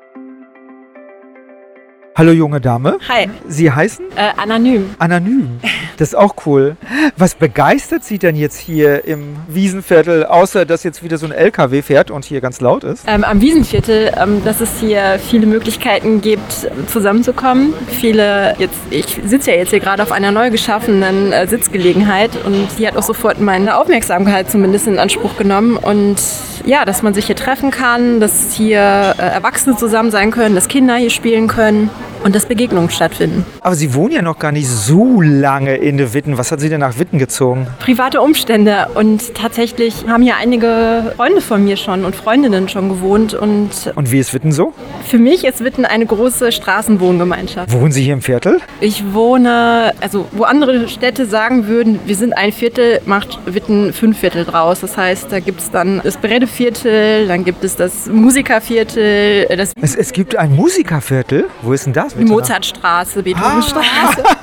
Hallo 2.20 2.34
junge 2.34 2.60
Dame. 2.60 2.98
Hi, 3.08 3.30
Sie 3.48 3.72
heißen 3.72 4.08
äh, 4.18 4.32
anonym. 4.36 4.90
Anonym. 5.00 5.62
Das 5.96 6.10
ist 6.10 6.16
auch 6.16 6.36
cool. 6.46 6.76
Was 7.16 7.34
begeistert 7.34 8.04
Sie 8.04 8.20
denn 8.20 8.36
jetzt 8.36 8.58
hier 8.58 9.06
im 9.06 9.38
Wiesenviertel, 9.48 10.26
außer 10.26 10.66
dass 10.66 10.84
jetzt 10.84 11.02
wieder 11.02 11.18
so 11.18 11.28
ein 11.28 11.32
LKW 11.32 11.82
fährt 11.82 12.12
und 12.12 12.26
hier 12.26 12.42
ganz 12.42 12.60
laut 12.60 12.84
ist? 12.84 13.06
Ähm, 13.08 13.24
am 13.24 13.40
Wiesenviertel, 13.40 14.12
ähm, 14.18 14.44
dass 14.44 14.60
es 14.60 14.82
hier 14.82 15.18
viele 15.30 15.46
Möglichkeiten 15.46 16.20
gibt, 16.20 16.70
zusammenzukommen. 16.88 17.74
Viele, 17.88 18.54
jetzt, 18.58 18.76
ich 18.90 19.18
sitze 19.24 19.52
ja 19.52 19.58
jetzt 19.58 19.70
hier 19.70 19.80
gerade 19.80 20.04
auf 20.04 20.12
einer 20.12 20.32
neu 20.32 20.52
geschaffenen 20.52 21.32
äh, 21.32 21.48
Sitzgelegenheit 21.48 22.32
und 22.46 22.68
die 22.78 22.86
hat 22.86 22.98
auch 22.98 23.04
sofort 23.04 23.40
meine 23.40 23.78
Aufmerksamkeit 23.78 24.52
zumindest 24.52 24.88
in 24.88 25.00
Anspruch 25.00 25.38
genommen. 25.38 25.78
Und 25.78 26.18
ja, 26.66 26.84
dass 26.84 27.02
man 27.02 27.14
sich 27.14 27.28
hier 27.28 27.38
treffen 27.38 27.72
kann, 27.72 28.20
dass 28.20 28.52
hier 28.54 29.16
äh, 29.18 29.22
Erwachsene 29.22 29.78
zusammen 29.78 30.12
sein 30.12 30.32
können, 30.32 30.56
dass 30.56 30.68
Kinder 30.68 30.98
hier 30.98 31.12
spielen 31.12 31.48
können 31.48 31.90
und 32.24 32.36
dass 32.36 32.46
Begegnungen 32.46 32.90
stattfinden. 32.90 33.46
Aber 33.62 33.76
Sie 33.76 33.94
wohnen 33.94 34.14
ja 34.14 34.22
noch 34.22 34.40
gar 34.40 34.52
nicht 34.52 34.68
so 34.68 35.22
lange 35.22 35.76
in 35.78 35.98
de 35.98 36.14
Witten. 36.14 36.38
Was 36.38 36.52
hat 36.52 36.60
Sie 36.60 36.70
denn 36.70 36.80
nach 36.82 36.98
Witten 37.00 37.20
gezogen? 37.20 37.68
private 37.80 38.22
Umstände 38.22 38.88
und 38.96 39.36
tatsächlich 39.36 40.06
haben 40.08 40.24
hier 40.24 40.36
einige 40.38 41.14
Freunde 41.16 41.42
von 41.42 41.64
mir 41.64 41.78
schon 41.78 42.06
und 42.06 42.16
Freundinnen 42.16 42.70
schon 42.70 42.90
gewohnt 42.90 43.34
und 43.34 43.70
Und 43.96 44.12
wie 44.12 44.20
ist 44.20 44.34
Witten 44.34 44.52
so? 44.52 44.74
für 45.06 45.18
mich 45.18 45.44
ist 45.46 45.64
Witten 45.64 45.86
eine 45.86 46.06
große 46.06 46.52
Straßenwohngemeinschaft. 46.52 47.72
Wohnen 47.72 47.92
Sie 47.92 48.04
hier 48.04 48.14
im 48.14 48.22
Viertel? 48.22 48.60
Ich 48.80 49.04
wohne, 49.14 49.94
also 50.02 50.28
wo 50.34 50.44
andere 50.44 50.88
Städte 50.88 51.26
sagen 51.26 51.68
würden, 51.68 52.00
wir 52.06 52.16
sind 52.16 52.34
ein 52.38 52.52
Viertel, 52.52 53.02
macht 53.06 53.40
Witten 53.46 53.92
fünf 53.94 54.20
Viertel 54.20 54.46
draus. 54.46 54.82
Das 54.82 54.98
heißt, 54.98 55.32
da 55.32 55.40
gibt 55.40 55.62
es 55.62 55.72
dann 55.72 56.02
das 56.04 56.18
Beredeviertel, 56.18 57.28
dann 57.28 57.44
gibt 57.46 57.64
es 57.64 57.76
das 57.76 58.08
Musikerviertel, 58.08 59.46
das 59.58 59.72
Es, 59.82 59.96
es 59.96 60.12
gibt 60.14 60.36
ein 60.36 60.56
Musikerviertel. 60.56 61.46
Wo 61.62 61.74
ist 61.74 61.86
denn 61.86 61.94
das? 61.94 62.09
Bitte? 62.14 62.32
Mozartstraße, 62.32 63.24
Beethovenstraße. 63.24 64.24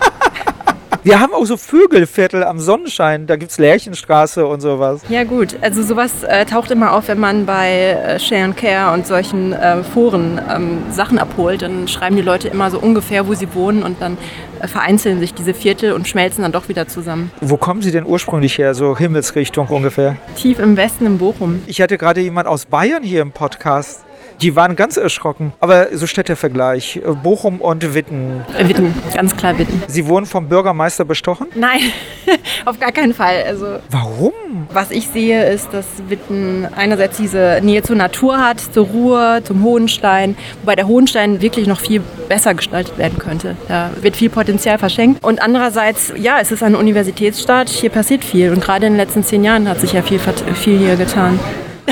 Wir 1.07 1.21
haben 1.21 1.35
auch 1.35 1.45
so 1.47 1.57
Vögelviertel 1.57 2.43
am 2.43 2.59
Sonnenschein. 2.59 3.29
Da 3.29 3.37
gibt 3.37 3.53
es 3.53 3.59
Lärchenstraße 3.59 4.45
und 4.45 4.61
sowas. 4.61 5.03
Ja 5.09 5.23
gut, 5.23 5.57
also 5.61 5.85
sowas 5.85 6.25
äh, 6.25 6.45
taucht 6.47 6.73
immer 6.73 6.91
auf, 6.93 7.07
wenn 7.07 7.21
man 7.21 7.47
bei 7.47 7.71
äh, 7.71 8.19
Share 8.19 8.43
and 8.43 8.57
Care 8.57 8.93
und 8.93 9.07
solchen 9.07 9.53
äh, 9.53 9.85
Foren 9.85 10.41
ähm, 10.53 10.83
Sachen 10.91 11.21
abholt. 11.21 11.63
Dann 11.63 11.87
schreiben 11.87 12.17
die 12.17 12.23
Leute 12.23 12.49
immer 12.49 12.73
so 12.73 12.81
ungefähr, 12.81 13.29
wo 13.29 13.35
sie 13.35 13.55
wohnen 13.55 13.85
und 13.85 14.03
dann 14.03 14.19
äh, 14.59 14.67
vereinzeln 14.67 15.21
sich 15.21 15.33
diese 15.33 15.55
Viertel 15.55 15.93
und 15.93 16.09
schmelzen 16.09 16.43
dann 16.43 16.51
doch 16.51 16.69
wieder 16.69 16.89
zusammen. 16.89 17.31
Wo 17.41 17.57
kommen 17.57 17.83
Sie 17.83 17.93
denn 17.93 18.05
ursprünglich 18.05 18.59
her? 18.59 18.75
So 18.75 18.99
Himmelsrichtung 18.99 19.69
ungefähr. 19.69 20.17
Tief 20.35 20.59
im 20.59 20.77
Westen 20.77 21.07
in 21.07 21.19
Bochum. 21.19 21.63
Ich 21.69 21.81
hatte 21.81 21.99
gerade 21.99 22.21
jemand 22.21 22.49
aus 22.49 22.67
Bayern 22.67 23.05
hier 23.05 23.23
im 23.23 23.31
Podcast. 23.31 24.06
Die 24.41 24.57
waren 24.57 24.77
ganz 24.77 24.97
erschrocken. 24.97 25.53
Aber 25.61 25.89
so 25.93 26.07
steht 26.07 26.29
der 26.29 26.37
Vergleich. 26.37 27.01
Bochum 27.23 27.61
und 27.61 27.95
Witten. 27.95 28.45
Witten, 28.59 28.95
ganz 29.15 29.37
klar 29.37 29.59
Witten. 29.59 29.83
Sie 29.87 30.07
wurden 30.07 30.27
vom 30.27 30.49
Bürgermeister 30.49 31.05
bestochen? 31.05 31.47
Nein, 31.55 31.81
auf 32.65 32.79
gar 32.79 32.93
keinen 32.93 33.15
Fall. 33.15 33.45
Also 33.47 33.79
Warum? 33.91 34.33
was 34.73 34.91
ich 34.91 35.09
sehe, 35.09 35.49
ist, 35.51 35.73
dass 35.73 35.87
Witten 36.09 36.67
einerseits 36.77 37.17
diese 37.17 37.61
Nähe 37.63 37.83
zur 37.83 37.97
Natur 37.97 38.39
hat, 38.39 38.61
zur 38.61 38.87
Ruhe, 38.87 39.41
zum 39.45 39.63
Hohenstein, 39.63 40.37
wobei 40.63 40.77
der 40.77 40.87
Hohenstein 40.87 41.41
wirklich 41.41 41.67
noch 41.67 41.81
viel 41.81 42.03
besser 42.29 42.55
gestaltet 42.55 42.99
werden 42.99 43.19
könnte. 43.19 43.57
Da 43.69 43.91
wird 44.01 44.17
viel 44.17 44.31
Potenzial 44.31 44.79
verschenkt. 44.79 45.25
Und 45.25 45.43
andererseits, 45.43 46.13
ja, 46.17 46.39
es 46.41 46.53
ist 46.53 46.63
eine 46.63 46.79
Universitätsstadt, 46.79 47.69
hier 47.69 47.91
passiert 47.91 48.25
viel. 48.25 48.51
Und 48.51 48.63
gerade 48.63 48.87
in 48.87 48.95
den 48.95 48.99
letzten 48.99 49.25
zehn 49.25 49.45
Jahren 49.45 49.69
hat 49.69 49.81
sich 49.81 49.93
ja 49.93 50.03
viel, 50.03 50.19
viel 50.19 50.79
hier 50.79 50.97
getan. 50.97 51.39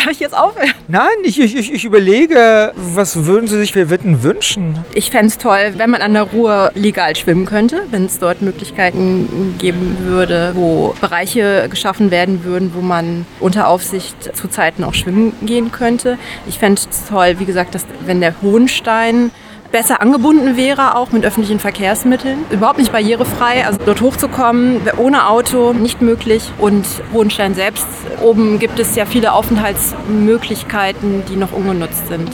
Darf 0.05 0.13
ich 0.13 0.21
jetzt 0.21 0.37
aufhören? 0.37 0.71
Nein, 0.87 1.07
ich, 1.23 1.41
ich, 1.41 1.73
ich 1.73 1.85
überlege, 1.87 2.73
was 2.77 3.25
würden 3.25 3.49
Sie 3.49 3.57
sich 3.57 3.73
für 3.73 3.89
Witten 3.89 4.23
wünschen? 4.23 4.79
Ich 4.93 5.11
fände 5.11 5.29
es 5.29 5.39
toll, 5.39 5.73
wenn 5.79 5.89
man 5.89 6.03
an 6.03 6.13
der 6.13 6.25
Ruhr 6.25 6.73
legal 6.75 7.17
schwimmen 7.17 7.47
könnte, 7.47 7.85
wenn 7.91 8.05
es 8.05 8.19
dort 8.19 8.43
Möglichkeiten 8.43 9.55
geben 9.59 9.97
würde, 10.01 10.53
wo 10.55 10.95
Bereiche 11.01 11.69
geschaffen 11.71 12.11
werden 12.11 12.45
würden, 12.45 12.73
wo 12.75 12.83
man 12.83 13.25
unter 13.41 13.67
Aufsicht 13.67 14.37
zu 14.37 14.49
Zeiten 14.49 14.85
auch 14.85 14.93
schwimmen 14.93 15.33
gehen 15.41 15.73
könnte. 15.73 16.19
Ich 16.47 16.59
fände 16.59 16.83
es 16.83 17.07
toll, 17.09 17.37
wie 17.39 17.47
gesagt, 17.47 17.75
dass, 17.75 17.87
wenn 18.05 18.21
der 18.21 18.35
Hohenstein 18.43 19.31
besser 19.75 20.01
angebunden 20.01 20.57
wäre, 20.57 20.95
auch 20.95 21.11
mit 21.11 21.25
öffentlichen 21.25 21.59
Verkehrsmitteln. 21.59 22.45
Überhaupt 22.53 22.79
nicht 22.79 22.93
barrierefrei. 22.93 23.67
Also 23.67 23.81
dort 23.85 24.03
hochzukommen, 24.03 24.85
wäre 24.85 25.01
ohne 25.01 25.29
Auto 25.29 25.73
nicht 25.73 26.01
möglich. 26.01 26.53
Und 26.59 26.87
Hohenstein 27.13 27.57
selbst, 27.57 27.85
oben 28.23 28.61
gibt 28.61 28.79
es 28.79 28.95
ja 28.95 29.05
viele 29.05 29.33
Aufenthaltsmöglichkeiten, 29.33 31.25
die 31.29 31.35
noch 31.35 31.51
ungenutzt 31.51 32.07
sind. 32.07 32.31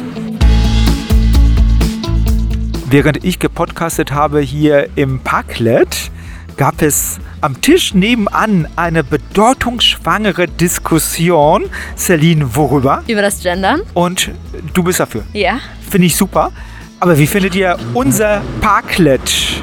Während 2.91 3.25
ich 3.25 3.39
gepodcastet 3.39 4.13
habe 4.13 4.41
hier 4.41 4.91
im 4.97 5.21
Parklet, 5.21 6.11
gab 6.59 6.83
es 6.83 7.21
am 7.41 7.59
Tisch 7.63 7.95
nebenan 7.95 8.69
eine 8.77 9.03
bedeutungsschwangere 9.03 10.47
Diskussion. 10.47 11.71
Celine, 11.97 12.55
worüber? 12.55 13.03
Über 13.09 13.23
das 13.23 13.43
Gendern? 13.43 13.81
Und 13.95 14.31
du 14.75 14.83
bist 14.83 15.01
dafür. 15.01 15.25
Ja. 15.33 15.59
Finde 15.89 16.07
ich 16.07 16.17
super. 16.17 16.53
Aber 17.03 17.17
wie 17.17 17.27
findet 17.27 17.55
ihr 17.55 17.79
unser 17.95 18.43
Parklet? 18.61 19.23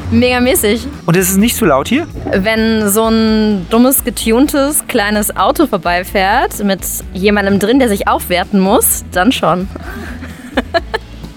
Megamäßig. 0.09 0.87
Und 1.05 1.15
ist 1.15 1.29
es 1.29 1.37
nicht 1.37 1.55
zu 1.55 1.65
laut 1.65 1.87
hier? 1.87 2.07
Wenn 2.31 2.89
so 2.89 3.07
ein 3.07 3.67
dummes, 3.69 4.03
getuntes, 4.03 4.83
kleines 4.87 5.37
Auto 5.37 5.67
vorbeifährt 5.67 6.63
mit 6.63 6.81
jemandem 7.13 7.59
drin, 7.59 7.77
der 7.77 7.89
sich 7.89 8.07
aufwerten 8.07 8.59
muss, 8.59 9.05
dann 9.11 9.31
schon. 9.31 9.67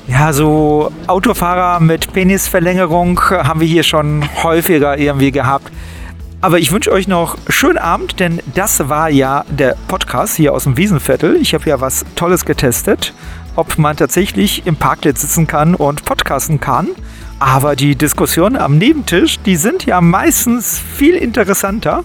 Ja, 0.08 0.32
so 0.32 0.90
Autofahrer 1.06 1.78
mit 1.78 2.12
Penisverlängerung 2.12 3.20
haben 3.30 3.60
wir 3.60 3.68
hier 3.68 3.84
schon 3.84 4.28
häufiger 4.42 4.98
irgendwie 4.98 5.30
gehabt. 5.30 5.70
Aber 6.40 6.58
ich 6.58 6.72
wünsche 6.72 6.90
euch 6.90 7.06
noch 7.06 7.38
schönen 7.48 7.78
Abend, 7.78 8.18
denn 8.18 8.40
das 8.56 8.88
war 8.88 9.08
ja 9.08 9.44
der 9.48 9.76
Podcast 9.86 10.34
hier 10.34 10.52
aus 10.52 10.64
dem 10.64 10.76
Wiesenviertel. 10.76 11.36
Ich 11.36 11.54
habe 11.54 11.70
ja 11.70 11.80
was 11.80 12.04
Tolles 12.16 12.44
getestet, 12.44 13.14
ob 13.56 13.78
man 13.78 13.96
tatsächlich 13.96 14.66
im 14.66 14.76
Parklet 14.76 15.18
sitzen 15.18 15.46
kann 15.46 15.74
und 15.74 16.04
podcasten 16.04 16.60
kann. 16.60 16.88
Aber 17.38 17.76
die 17.76 17.96
Diskussionen 17.96 18.56
am 18.56 18.78
Nebentisch, 18.78 19.38
die 19.40 19.56
sind 19.56 19.86
ja 19.86 20.00
meistens 20.00 20.78
viel 20.78 21.14
interessanter. 21.14 22.04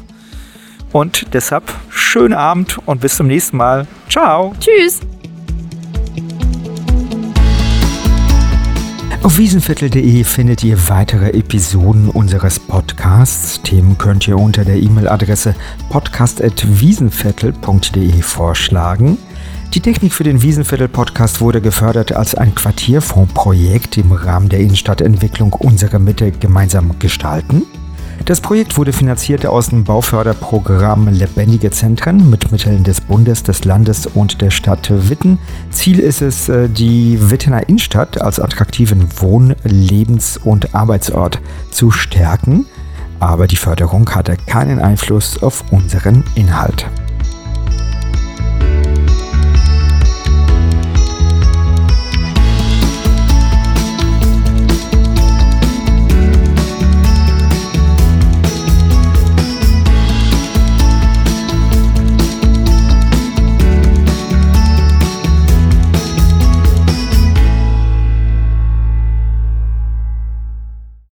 Und 0.92 1.34
deshalb 1.34 1.74
schönen 1.90 2.34
Abend 2.34 2.80
und 2.86 3.02
bis 3.02 3.18
zum 3.18 3.28
nächsten 3.28 3.58
Mal. 3.58 3.86
Ciao. 4.10 4.54
Tschüss. 4.60 5.02
Auf 9.26 9.38
wiesenviertel.de 9.40 10.24
findet 10.24 10.64
ihr 10.64 10.88
weitere 10.88 11.32
Episoden 11.32 12.10
unseres 12.10 12.60
Podcasts. 12.60 13.60
Themen 13.64 13.98
könnt 13.98 14.28
ihr 14.28 14.38
unter 14.38 14.64
der 14.64 14.78
E-Mail-Adresse 14.78 15.56
podcast.wiesenviertel.de 15.90 18.22
vorschlagen. 18.22 19.18
Die 19.76 19.82
Technik 19.82 20.14
für 20.14 20.24
den 20.24 20.42
Wiesenviertel-Podcast 20.42 21.42
wurde 21.42 21.60
gefördert 21.60 22.14
als 22.14 22.34
ein 22.34 22.56
Quartierfondsprojekt 22.56 23.98
im 23.98 24.14
Rahmen 24.14 24.48
der 24.48 24.62
Innenstadtentwicklung 24.62 25.52
Unsere 25.52 26.00
Mitte 26.00 26.32
gemeinsam 26.32 26.98
gestalten. 26.98 27.64
Das 28.24 28.40
Projekt 28.40 28.78
wurde 28.78 28.94
finanziert 28.94 29.46
aus 29.46 29.68
dem 29.68 29.84
Bauförderprogramm 29.84 31.10
Lebendige 31.10 31.72
Zentren 31.72 32.30
mit 32.30 32.54
Mitteln 32.54 32.86
des 32.86 33.02
Bundes, 33.02 33.44
des 33.44 33.66
Landes 33.66 34.08
und 34.08 34.40
der 34.40 34.50
Stadt 34.50 34.90
Witten. 35.10 35.40
Ziel 35.72 36.00
ist 36.00 36.22
es, 36.22 36.50
die 36.70 37.30
Wittener 37.30 37.68
Innenstadt 37.68 38.22
als 38.22 38.40
attraktiven 38.40 39.06
Wohn-, 39.18 39.56
Lebens- 39.66 40.40
und 40.42 40.74
Arbeitsort 40.74 41.42
zu 41.72 41.92
stärken. 41.92 42.66
Aber 43.20 43.46
die 43.46 43.58
Förderung 43.58 44.10
hatte 44.16 44.38
keinen 44.38 44.80
Einfluss 44.80 45.44
auf 45.44 45.66
unseren 45.72 46.24
Inhalt. 46.36 46.88